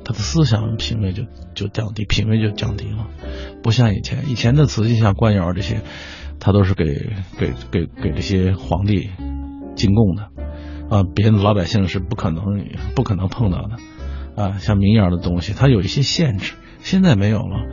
[0.04, 3.08] 他的思想品味就就降低，品味就降低了，
[3.62, 5.82] 不像以前，以前的瓷器像官窑这些，
[6.40, 6.86] 他都是给
[7.38, 9.10] 给给给这些皇帝
[9.76, 10.24] 进贡的，
[10.90, 12.44] 啊，别的老百姓是不可能
[12.96, 17.68] 不可能碰到的，啊，像民窑的东西，它有一些限制，现在没有了，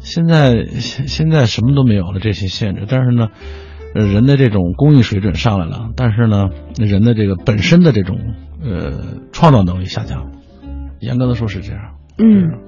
[0.00, 3.28] 现在现现在什么都没有了这些限制，但是呢。
[4.04, 8.18] 人的这种工艺水准上来了，但是呢，人的这个本身的这种
[8.62, 8.92] 呃
[9.32, 10.32] 创造能力下降。
[10.98, 11.94] 严格的说是这样。
[12.18, 12.58] 嗯，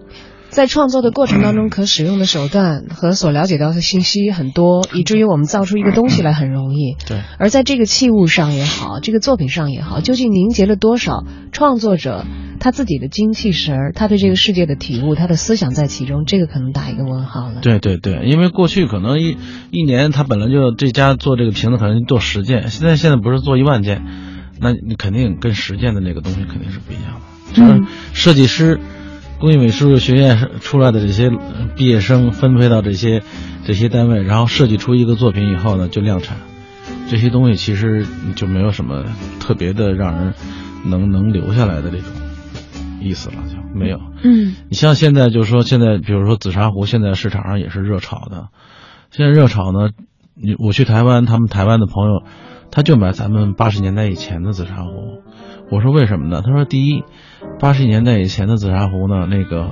[0.51, 6.97] 在创作的过程当中，可使用的手段和所了解到的信息很多，以至于我们造出一个东西来很容易。
[7.07, 7.23] 对。
[7.39, 12.25] 而在这个器物上也好，这个作品上也好，究竟凝结了多少创作者
[12.61, 17.61] 他自己的精气神儿，他对这个世界的体悟，他的思想在其中，这个可能打一个问号了。
[17.61, 19.37] 对对对，因为过去可能一
[19.71, 24.03] 一年他本来就这家做这个瓶子可能做十件，现在现在不是做一万件，
[24.61, 27.21] 那你肯定跟实践的那个东西肯定是不一样的。
[27.55, 27.83] 就是
[28.13, 28.79] 设计师、
[29.41, 31.31] 工艺美术学院出来的这些
[31.77, 33.23] 毕业生分配到这些
[33.65, 36.39] 这些单位，然后设计出一个作品以后呢，就量产。
[37.09, 39.05] 这些东西其实就没有什么
[39.41, 40.35] 特别的让人
[40.85, 42.07] 能能留下来的这种
[43.01, 43.99] 意思了，就没有。
[44.23, 48.49] 嗯，你像现在就是说，现在比如说紫砂壶，现在市场上也是热炒的。
[49.11, 49.91] 现在热炒呢，
[50.35, 52.25] 你我去台湾，他们台湾的朋友
[52.71, 55.23] 他就买咱们八十年代以前的紫砂壶。
[55.71, 56.43] 我说为什么呢？
[56.45, 57.05] 他说第一，
[57.61, 59.71] 八十年代以前的紫砂壶呢，那个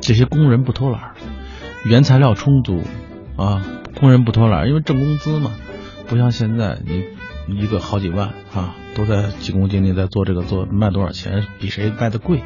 [0.00, 1.12] 这些工人不偷懒，
[1.84, 2.82] 原材料充足
[3.36, 3.62] 啊，
[3.98, 5.52] 工人不偷懒，因为挣工资嘛。
[6.06, 12.42] 不像现在，你一个好几万啊，都在急功近利在做这个做卖多少钱，比谁卖的贵。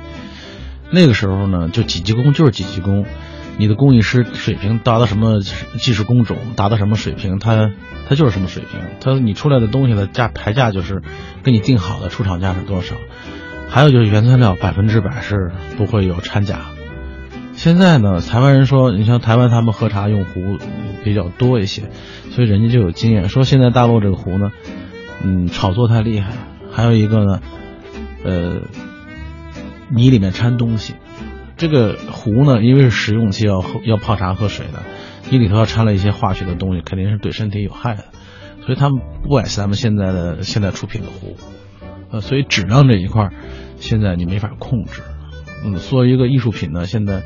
[0.90, 3.04] 那个时候呢，就几级工就是几级工，
[3.58, 7.70] 你的工艺师水平达到什么技术工种，达到什么水平，他
[8.08, 8.80] 他就是什么水平。
[9.00, 11.02] 他你出来的东西的价牌价就是
[11.42, 12.94] 给你定好的出厂价是多少。
[13.68, 16.60] 还有就是原材料百分之百是不会有掺假。
[17.54, 20.58] 现在呢，台湾人说，你像台湾他们喝茶用壶
[21.04, 21.90] 比较多一些，
[22.30, 23.28] 所以人家就有经验。
[23.28, 24.52] 说现在大陆这个壶呢，
[25.22, 26.32] 嗯，炒作太厉害。
[26.70, 27.40] 还有一个呢，
[28.24, 28.60] 呃，
[29.90, 30.94] 泥里面掺东西。
[31.56, 34.84] 这个壶呢，因为是食用期要喝要泡茶喝水的，
[35.28, 38.04] 你里头要掺了一些化学的东西，肯定是对身体有害的。
[38.64, 41.36] 所以他们不爱咱们现在的现在出品的壶，
[42.10, 43.30] 呃，所以质量这一块，
[43.78, 45.02] 现在你没法控制。
[45.64, 47.22] 嗯，作为一个艺术品呢，现在，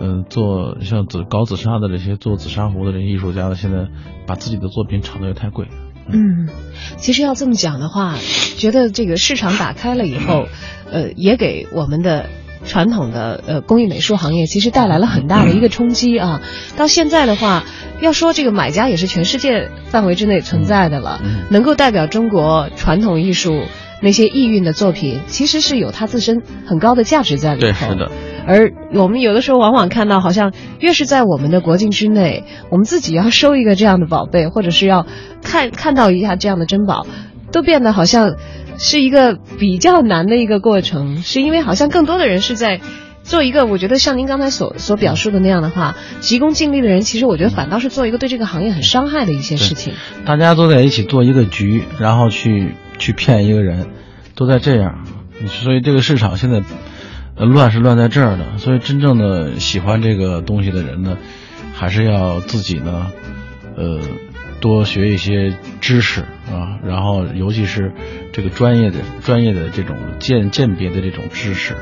[0.00, 3.86] 嗯，做像紫搞紫砂的这些做紫砂壶的这些艺术家呢，现在
[4.26, 5.66] 把自己的作品炒得也太贵。
[6.08, 6.48] 嗯，
[6.96, 8.16] 其实要这么讲的话，
[8.56, 10.46] 觉得这个市场打开了以后，
[10.90, 12.30] 呃，也给我们的
[12.64, 16.40] 传统的呃工艺美术行业其实带来了很大的一个冲击啊。
[16.76, 17.64] 到现在的话，
[18.00, 23.62] 要说这个买家也是全世界范围之内存在的了，能够代表中国传统艺术。
[24.00, 27.66] 那些意蕴的作品，其实是有它自身很高的价值在里头。
[27.66, 28.10] 对，是的。
[28.46, 35.06] 而我们有的时候往往看到，好像越是在我们的国境之内，我们自己要收一个这样的宝贝，或者是要
[35.42, 37.06] 看看到一下这样的珍宝，
[37.52, 38.36] 都变得好像
[38.78, 41.18] 是一个比较难的一个过程。
[41.18, 42.80] 是因为好像更多的人是在
[43.22, 49.92] 做一个，我觉得像您刚才所所表述的那样的话，急功近利的人，其实我觉得反倒是做一个对这个行业很伤害的一些事情。
[50.24, 52.74] 大家都在一起做一个局，然后去。
[53.00, 53.88] 去骗一个人，
[54.36, 55.04] 都在这样，
[55.46, 56.62] 所以这个市场现在
[57.36, 58.58] 乱是乱在这儿的。
[58.58, 61.16] 所以真正的喜欢这个东西的人呢，
[61.72, 63.10] 还是要自己呢，
[63.76, 64.00] 呃，
[64.60, 66.20] 多学一些知识
[66.52, 67.92] 啊，然后尤其是
[68.32, 71.74] 这个专业的、专业的这种鉴鉴别的这种知识，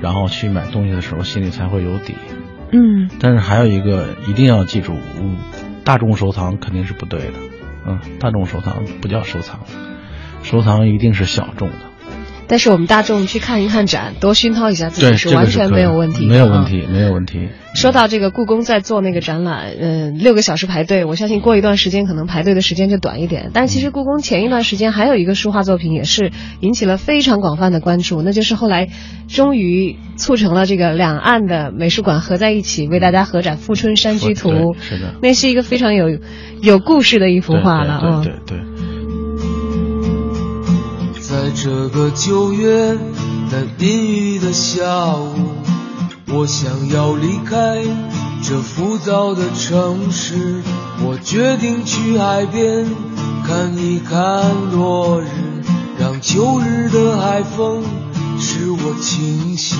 [0.00, 2.14] 然后去买东西的时候心里才会有底。
[2.70, 3.10] 嗯。
[3.18, 4.96] 但是还有一个一定要记住，
[5.84, 7.32] 大众收藏肯定是不对的。
[7.84, 9.58] 嗯，大众收藏不叫收藏。
[10.42, 11.76] 收藏一定是小众的，
[12.46, 17.48] 但是我们大众去看一看展，多熏陶一下自己是完全没有问题，没有问题，没有问题。
[17.74, 23.50] 说到这个故宫在做那个展览，嗯，六个小时排队，我相信过一段时间可能排队的时间就短一点。
[23.54, 28.88] 但其实故宫前一段时间还有一个书画作品也是引起了非常广泛的关注，那就是后来
[29.26, 36.18] 终于促成了这个两岸的美术馆合在一起为大家合展《富春山居图》，是的，那是一个非常有
[36.60, 38.71] 有故事的一幅画了，对对对。
[41.32, 42.94] 在这个九月
[43.50, 45.32] 的阴雨的下午，
[46.28, 47.82] 我想要离开
[48.42, 50.60] 这浮躁的城市。
[51.02, 52.84] 我决定去海边
[53.46, 55.26] 看一看落日，
[55.98, 57.82] 让秋日的海风
[58.38, 59.78] 使我清醒。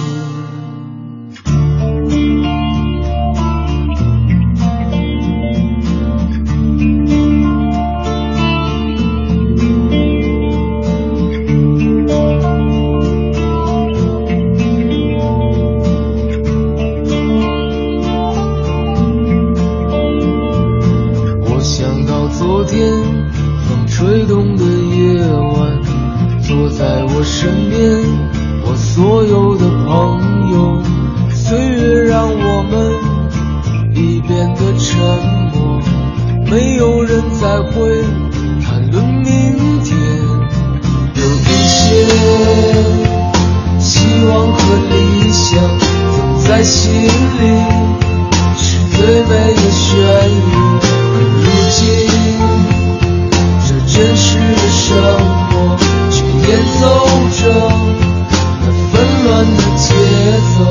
[21.44, 22.90] 我想到昨天
[23.68, 25.82] 风吹动的夜晚
[26.42, 27.80] 坐在我身边
[28.66, 30.82] 我所有的朋友
[31.34, 34.98] 岁月让我们已变得沉
[35.52, 35.80] 默
[36.50, 38.02] 没有人再会
[38.62, 39.71] 谈论明
[43.78, 43.90] 希
[44.24, 44.58] 望和
[44.90, 44.92] 理
[45.32, 45.58] 想
[46.14, 46.16] 总
[46.46, 47.42] 在心里，
[48.56, 50.50] 是最美的旋律。
[50.80, 51.80] 可如今。
[53.64, 54.82] 这真实的生
[55.50, 55.52] 活，
[56.10, 56.16] 却
[56.48, 56.50] 演
[56.80, 56.82] 奏
[57.38, 57.40] 着
[58.60, 58.94] 那纷
[59.24, 59.84] 乱的节。
[60.58, 60.62] 奏。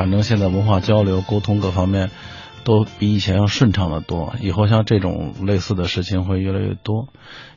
[0.00, 2.10] 反正现在文化交流、沟通各方面
[2.64, 4.32] 都比以前要顺畅的多。
[4.40, 7.08] 以后像这种类似的事情会越来越多。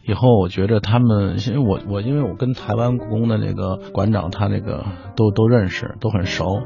[0.05, 4.83] 以后我觉着他们，因为我我因为我跟台湾故宫的那个馆长他那个
[5.15, 6.63] 都都认识，都很熟，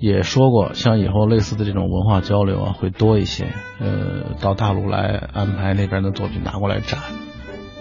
[0.00, 3.52] 也说过，像以后类似的这种文化交流啊会多一些。
[3.78, 6.98] 呃，到大陆来安排那边的作品拿过来展。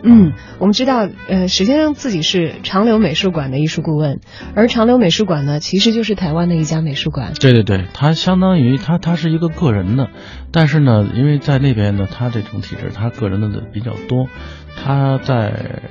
[0.03, 4.19] 嗯，我们知道，呃，史先生自己是长留美术馆的艺术顾问，
[4.55, 7.33] 而长留美术馆呢，其实就是台湾的一家美术馆。
[7.39, 10.09] 对对对，他相当于他他是一个个人的，
[10.51, 14.27] 但是呢，因为在那边呢，他这种体制，他个人的比较多，
[14.75, 15.81] 他在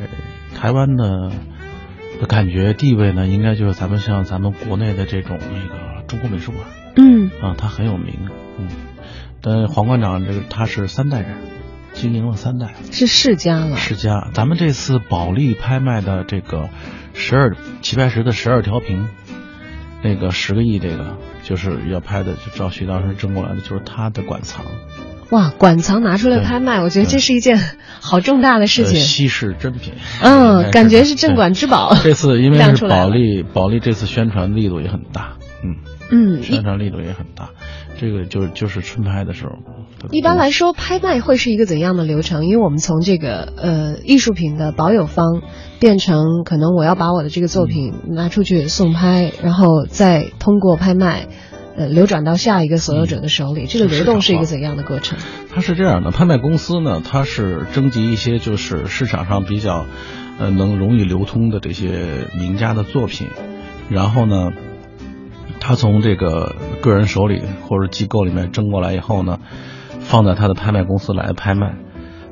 [0.55, 1.33] 台湾的
[2.29, 6.65] 感觉地位呢，应该就是咱们像咱们国内的这种那个中国美术馆，
[6.97, 8.15] 嗯啊，他很有名，
[8.59, 8.69] 嗯，
[9.41, 11.54] 但黄馆长这个他是三代人。
[11.95, 13.77] 经营了三代，是世家了。
[13.77, 16.69] 世家，咱们这次保利拍卖的这个
[17.15, 19.09] 十二齐白石的十二条屏，
[20.03, 24.67] 那个十个亿，这个就是要拍的，就赵旭当时争过来的，就是他的馆藏。
[25.31, 27.59] 哇，馆藏拿出来拍卖，我觉得这是一件
[28.01, 29.01] 好重大的事情。
[29.01, 31.95] 稀世珍品，嗯，感觉是镇馆之宝。
[32.03, 35.77] 这次因为是保利，保利这次宣传力度也很大，嗯
[36.11, 37.51] 嗯，宣传力度也很大。
[37.97, 39.53] 这个就就是春拍的时候。
[40.11, 42.45] 一般来说，拍卖会是一个怎样的流程？
[42.45, 45.41] 因为我们从这个呃艺术品的保有方
[45.81, 51.27] 变成可能我要把我的这个作品拿出去送拍，然后再通过拍卖
[51.77, 55.17] 呃流转到下一个所有者的手里，嗯、这个流动是一个怎样的过程？
[55.55, 59.87] 它是这样的，拍卖公司呢，它是征集一些就是市场上比较
[60.39, 63.29] 呃能容易流通的这些名家的作品，
[63.89, 64.51] 然后呢。
[65.67, 69.39] 他从这个个人手里或者机构里面争过来以后呢，
[70.01, 71.75] 放在他的拍卖公司来拍卖。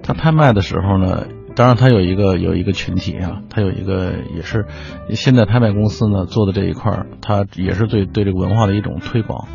[0.03, 1.25] 他拍卖的时候呢，
[1.57, 4.67] 当然他有一个有一个群体啊，他有一个也是
[5.15, 9.49] 现在拍卖公司呢做的这一块，他也是对对这个文化的一种推广。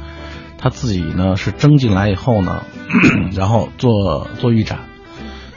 [0.58, 2.64] 他自己呢是争进来以后呢，
[3.38, 4.80] 然后做做预展，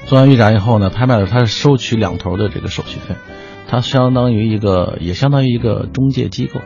[0.04, 3.14] 做完预展以后呢，拍卖的他收取两头的这个手续费，
[3.66, 6.60] 他相当于一个也相当于一个中介机构。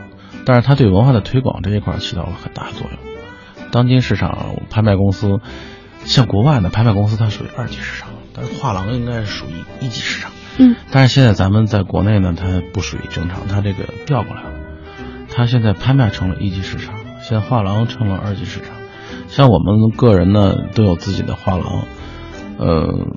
[0.45, 2.99] 但是它对文化的推广这一块起到了很大的作用。
[3.71, 5.39] 当今市场拍卖公司，
[6.05, 10.31] 像国外的拍卖公司，它属于二级市场，但是画廊应该是属于一级市场。
[10.57, 10.75] 嗯。
[10.91, 14.49] 但是现在咱们在国内呢，它不属于正常，它这个调过来了。
[15.27, 18.69] 它现在拍卖成了一级市场，现在画廊成了二级市场。
[19.27, 21.83] 像我们个人呢，都有自己的画廊，
[22.57, 23.07] 呃，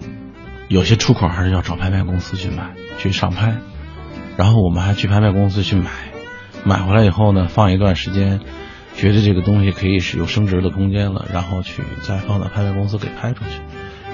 [0.66, 3.58] 有些出口还是要找拍卖公司去买，去上拍，
[4.36, 5.90] 然后我们还去拍卖公司去买。
[6.68, 8.40] 买回来以后呢，放一段时间，
[8.94, 13.62] 觉得这个东西可以是有升值的空间了，然后去再放到拍卖公司给拍出去，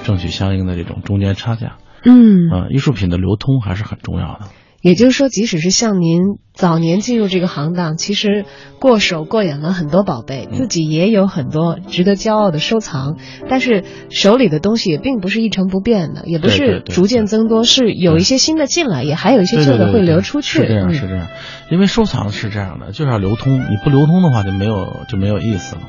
[0.04, 1.78] 争取相应的这种中间差价。
[2.04, 4.46] 嗯，啊，艺术品的流通还是很重要的。
[4.84, 6.20] 也就是说，即使是像您
[6.52, 8.44] 早年进入这个行当，其实
[8.78, 13.16] 过手过眼了很多宝贝，自己也有很多值得骄傲的收藏，
[13.48, 20.58] 但是手里的东西也并不是一成不变的，也不是逐渐增多，是有一些新的进来，也还有一些旧的会流出去。
[20.58, 21.28] 是这样，是这样，
[21.70, 25.82] 因为收藏是这样的，就是要流通，你不流通的话就没有就没有意思了。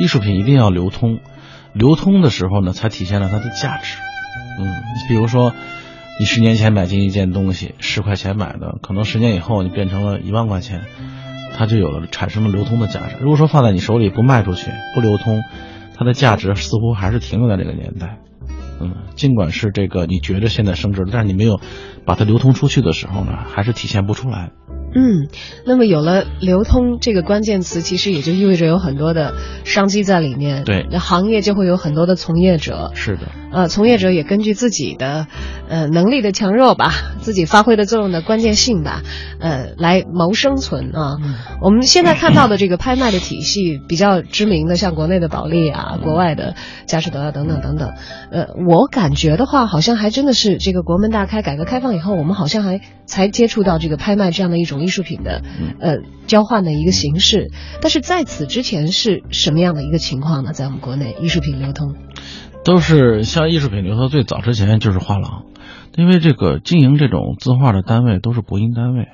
[0.00, 1.20] 艺术品一定要流通，
[1.72, 3.96] 流通的时候呢，才体现了它的价值。
[4.58, 4.66] 嗯，
[5.08, 5.54] 比如说，
[6.20, 10.82] 你十年前买进一件东西，十块钱买的，可能十年以后你变成了一万块钱，
[11.56, 13.16] 它就有了产生了流通的价值。
[13.22, 15.42] 如果说放在你手里不卖出去、不流通，
[15.96, 18.18] 它的价值似乎还是停留在这个年代。
[18.82, 21.58] 嗯，尽管是这个你觉得现在升值了，但是你没有
[22.04, 24.50] 把它流通出去的时候呢，还是体现不出来。
[24.94, 25.28] 嗯，
[25.66, 29.34] 那么有了流通这个关键词，其实也就意味着有很多的
[29.64, 30.64] 商机在里面。
[30.64, 32.90] 对，那行业就会有很多的从业者。
[32.94, 33.22] 是的。
[33.52, 35.26] 呃，从业者也根据自己的
[35.68, 39.02] 呃能力的强弱吧， 自己发挥的作用的关键性吧，
[39.40, 41.16] 呃，来谋生存啊。
[41.60, 46.54] 我们现在看到的这个拍卖的体系比较知名的，像国内的保利啊，国外的
[46.86, 47.92] 佳士得啊等等等等。
[48.30, 55.42] 呃，我感觉的话，好像还真的是这个国门大开，改革开放以后，我们好像还才接触到这个拍卖这样的一种艺术品的
[55.80, 57.50] 呃交换的一个形式。
[57.80, 60.52] 但是在此之前是什么样的一个情况呢？
[60.52, 61.94] 在我们国内艺术品流通？
[62.64, 65.44] 都是像艺术品流通最早之前就是画廊，
[65.96, 69.08] 因为这个经营这种字画的单位都是国营单位，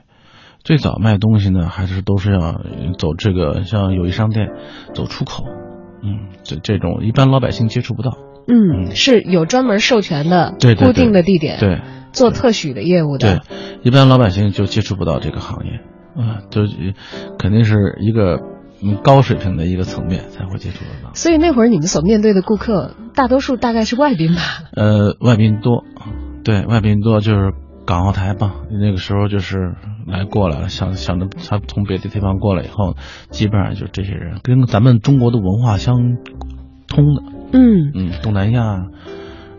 [0.64, 2.60] 最早卖东西呢还是都是要
[2.98, 4.48] 走这个像友谊商店
[4.94, 5.44] 走出口，
[6.02, 10.74] 嗯，这这种一般老百姓接触不到，嗯，是有专门授权的，对。
[10.74, 11.80] 固定的地点，对，
[12.16, 15.80] 做特许的业务的，对，一般老百姓就接触不到这个行业，
[16.20, 16.62] 啊，就
[17.38, 18.40] 肯定是一个。
[18.82, 21.14] 嗯，高水平的一个层面才会接触得到。
[21.14, 24.42] 所以那会儿你们所面对的顾客，大多数大概是外宾吧？
[24.74, 25.82] 呃，外宾多，
[26.44, 27.54] 对外宾多，就是
[27.86, 28.52] 港澳台吧。
[28.70, 32.96] 那个时候就是来过来了，想想着他从别的地方过来以后，
[33.30, 36.18] 基本上就这些人跟咱们中国的文化相
[36.86, 37.22] 通的。
[37.52, 38.88] 嗯嗯，东南亚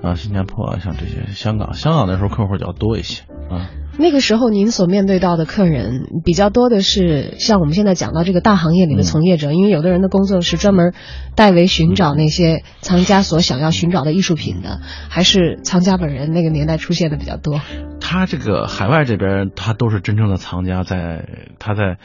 [0.01, 3.69] 啊，新加坡啊，像这些，香港，香港那时候客户比较多一些啊。
[3.99, 10.93] 那个时候，您所面对到的客人比较多的是像我们现在讲到这个大行业里的从业者，因为有的人的工作是专门
[11.35, 17.59] 代为寻找那些藏家所想要寻找的艺术品的，还是藏家本人那个年代出现的比较多？
[17.99, 21.25] 他这个海外这边，他都是真正的藏家，在
[21.57, 21.97] 他在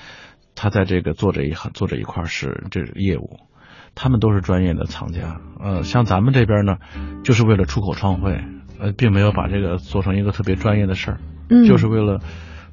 [0.54, 3.38] 他在这个做这一行做这一块是这业务，
[3.94, 5.42] 他们都是专业的藏家。
[5.62, 6.76] 呃，像咱们这边呢，
[7.22, 8.40] 就是为了出口创汇，
[8.80, 11.20] 呃，并没有把这个做成一个特别专业的事儿。
[11.48, 12.20] 嗯就是为了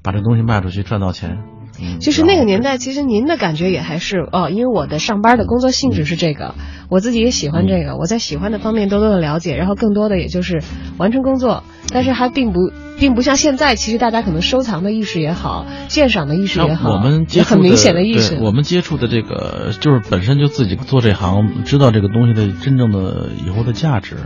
[0.02, 1.40] 把这东西卖出去赚到钱。
[1.82, 6.56] 嗯，就是那个年代，其实您的感觉也还是哦，因为我的上班的工作性质是这个，
[6.90, 10.62] 我自己也喜欢这个，我在喜欢的方面多多的了解，然后更多的也就是
[10.98, 11.64] 完成工作，
[11.94, 12.60] 但是还并不
[13.00, 18.38] 并不像现在，其实大家可能收藏的意识也好，鉴赏的意识也好，我们也很明显的意识。
[18.42, 24.18] 我们接触的这个就是本身就自己做这行，知道这个东西的真正的以后的价值，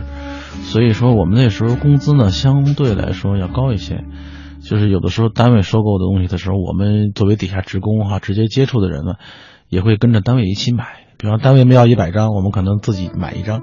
[0.62, 4.04] 所以说我们那时候工资呢相对来说要高一些。
[4.60, 9.12] 就是有的时候单位收购的东西的时候，我们作为底下职工哈，直接接触的人呢，
[9.68, 11.04] 也会跟着单位一起买。
[11.18, 13.58] 比方单位要一百张，我们可能自己买一张，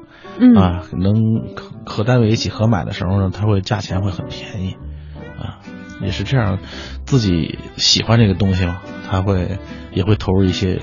[0.55, 1.41] 啊，能
[1.87, 4.77] 和单位一起合买的时候呢，它会价钱会很便宜，啊，
[6.03, 6.59] 也是这样，
[7.05, 9.57] 自己喜欢这个东西嘛，他会
[9.93, 10.79] 也会投入一些。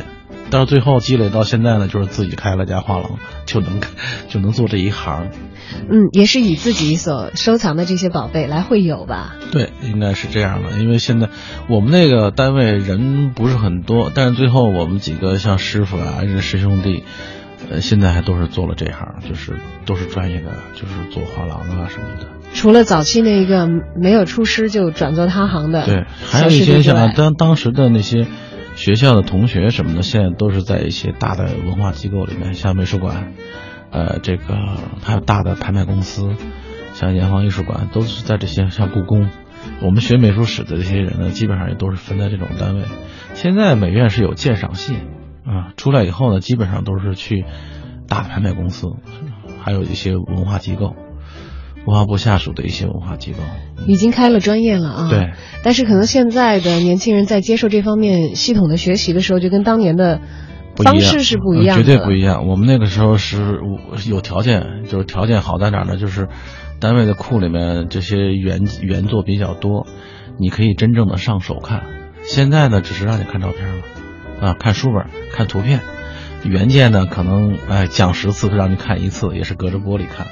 [0.50, 3.82] 到最后积累到现在呢，就是自己开了家画廊，就能
[4.30, 5.28] 就能做这一行。
[5.90, 9.36] 嗯，也是以自己所收藏的这些宝贝来会友吧？
[9.52, 10.78] 对，应该是这样的。
[10.78, 11.28] 因为现在
[11.68, 17.04] 我们那个单位人不是很多，但是最后我们几个像师傅啊、师兄弟，
[17.70, 22.37] 呃，现在还都是做了这行，就是都是专业的，就是做画廊啊什么的。
[22.52, 28.26] 除了早期那一个没有出师就转做他行的，对，还有一些像当当时的那些。
[28.76, 33.32] 学校的同学什么的，现在都是在一些大的文化机构里面，像美术馆，
[33.90, 34.54] 呃，这个
[35.02, 36.30] 还有大的拍卖公司，
[36.94, 39.30] 像炎黄艺术馆，都是在这些像故宫。
[39.82, 42.84] 我们学美术史的这些人呢，基本上也都是分在这种单位。
[43.34, 44.94] 现在美院是有鉴赏系
[45.44, 47.44] 啊，出来以后呢，基本上都是去
[48.06, 48.86] 大拍卖公司，
[49.60, 50.94] 还有一些文化机构。
[51.88, 53.38] 文化部下属的一些文化机构
[53.86, 55.32] 已经开了专业了啊，对，
[55.62, 60.20] 但是可能现在的年轻人在接受这方面系统的学习的时候，就跟当年的
[60.76, 62.46] 方式是不一样，绝对不一样。
[62.46, 63.60] 我们那个时候是
[64.06, 65.96] 有条件，就是条件好在哪呢？
[65.96, 66.28] 就是
[66.78, 69.86] 单位的库里面这些原原作比较多，
[70.38, 71.84] 你可以真正的上手看。
[72.22, 73.82] 现在呢，只是让你看照片了，
[74.42, 75.80] 啊，看书本，看图片，
[76.44, 80.26] 原件呢可能哎讲十次让你看一次，也是隔着玻璃看。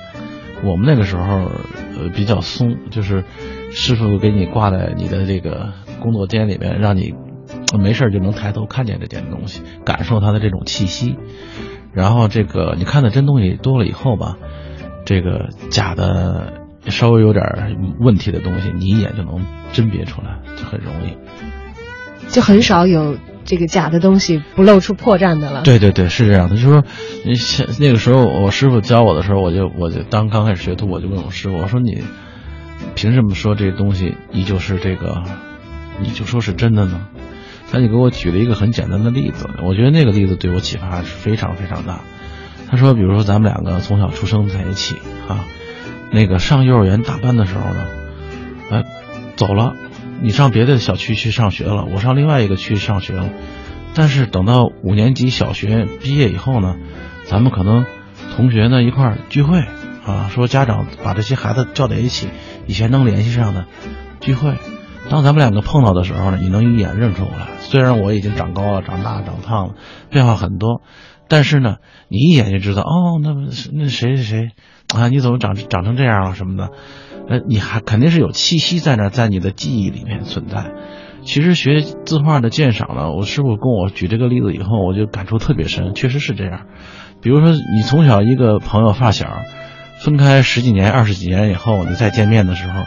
[0.65, 1.51] 我们那个时候，
[1.99, 3.25] 呃，比较松，就是
[3.71, 7.15] 师傅给你挂在你的这个工作间里面，让你
[7.79, 11.17] 没事就能抬头看见这件东西，感受它的这种气息。
[11.93, 14.37] 然后这个你看的真东西多了以后吧，
[15.05, 16.53] 这个假的
[16.87, 17.45] 稍微有点
[18.01, 21.17] 问题的东西，你一眼就能甄别出来，就很容易。
[22.29, 23.17] 就很少有
[23.47, 25.63] 这个假的东西不露出破绽的了。
[25.63, 26.57] 对对对，是这样的。
[26.57, 26.85] 就是说，
[27.25, 27.33] 你
[27.79, 32.03] 那个时候我师傅教我的时候，我就我就当刚开始学徒，我就问我师傅，我说你
[32.95, 35.23] 凭什么说这东西你就是这个，
[36.01, 37.07] 你就说是真的呢？
[37.71, 42.01] 他就给我举了一个很简单的例子，我觉得那个例子对我启发是非常非常大。
[42.71, 44.97] 他说，比如说咱们两个从小出生在一起
[45.29, 45.45] 啊，
[46.13, 47.87] 那个上幼儿园大班的时候呢，
[48.71, 48.83] 呃，
[49.37, 49.75] 走了，
[50.23, 53.31] 你上别的小区去上学了，我上另外一个区上学了，
[53.95, 56.77] 但是等到五年级小学毕业以后呢，
[57.25, 57.85] 咱们可能
[58.37, 59.61] 同学呢一块聚会
[60.05, 62.29] 啊，说家长把这些孩子叫在一起，
[62.67, 63.67] 以前能联系上的
[64.21, 64.55] 聚会。
[65.09, 67.47] 当咱们两个碰到的时候呢，你能一眼认出我来。
[67.61, 69.75] 虽然我已经长高了、长大、长胖了，
[70.11, 70.83] 变化很多，
[71.29, 71.77] 但是呢，
[72.09, 73.33] 你一眼就知道，哦，那
[73.73, 74.51] 那谁谁谁
[74.93, 75.09] 啊？
[75.09, 76.73] 你怎么长长成这样了什么的？
[77.29, 80.73] 呃，你还肯定是有气息在那，在你的记忆里面存在。
[81.25, 86.67] 其实学字画的鉴赏呢，我师傅跟我举这个例子以后，我就感触特别深，确实是这样。
[87.21, 89.27] 比如说，你从小一个朋友发小，
[89.99, 92.85] 分开十几年、二十几年以后，你再见面的时候。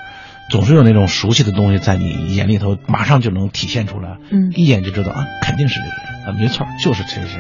[0.52, 7.40] 总是有那种熟悉的东西在你眼里头，马上就能体现出来，嗯，一眼就知道啊，肯定是这个人啊，没错，就是谁谁，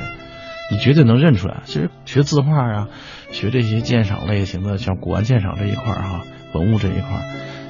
[0.71, 1.61] 你绝对能认出来。
[1.65, 2.87] 其实学字画啊，
[3.31, 6.21] 学这些鉴赏类型的，像古玩鉴赏这一块啊，
[6.53, 7.25] 文物这一块，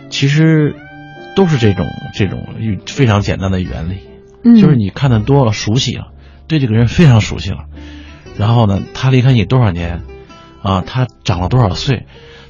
[0.09, 0.75] 其实
[1.36, 2.43] 都是这种这种
[2.86, 3.99] 非常简单的原理，
[4.43, 6.11] 嗯，就是你看的多了，熟悉了，
[6.47, 7.65] 对这个人非常熟悉了，
[8.38, 10.03] 然后呢，他离开你多少年，
[10.61, 12.05] 啊，他长了多少岁，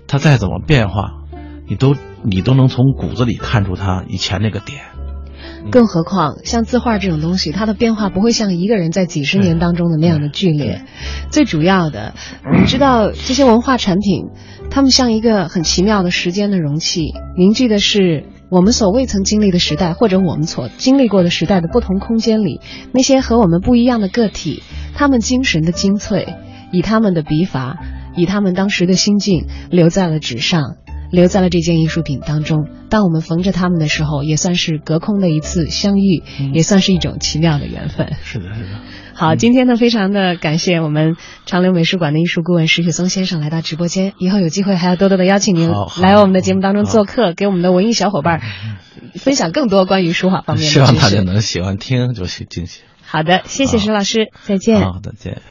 [0.07, 1.23] 他再怎么变化，
[1.67, 1.95] 你都。
[2.21, 4.81] 你都能从骨子里看出他以前那个点，
[5.71, 10.83] 更何况像字画这种东西，它的变化不会像一个人在几十年当中的那样的剧烈。
[11.29, 12.13] 最主要的，
[12.59, 14.27] 你知道这些文化产品，
[14.71, 24.63] 它们像一个很奇妙的时间的容器，凝聚的是我们所未曾经历的时代，或者我们所经历过的时代的不同空间里那些和我们不一样的个体，
[24.95, 26.35] 他们精神的精粹，
[26.71, 27.77] 以他们的笔法，
[28.15, 30.77] 以他们当时的心境留在了纸上。
[31.11, 32.67] 留在了这件艺术品当中。
[32.89, 38.13] 当我们缝着它们的时候，也算是隔空的一次相遇，也算是一种奇妙的缘分。
[38.23, 38.79] 是的，是的。
[39.13, 44.13] 好，今天呢，非常的感谢我们长留美术馆的艺术顾问石雪松先生来到直播间。
[44.17, 45.69] 以后有机会还要多多的邀请您
[46.01, 48.41] 来我们的节目当中做客，给我们的文艺小伙伴
[49.15, 52.81] 分享更多关于书画方面的希望大家能喜欢听就行，惊喜。
[53.03, 54.79] 好的，谢谢石老师，再见。
[54.79, 55.41] 好，再见。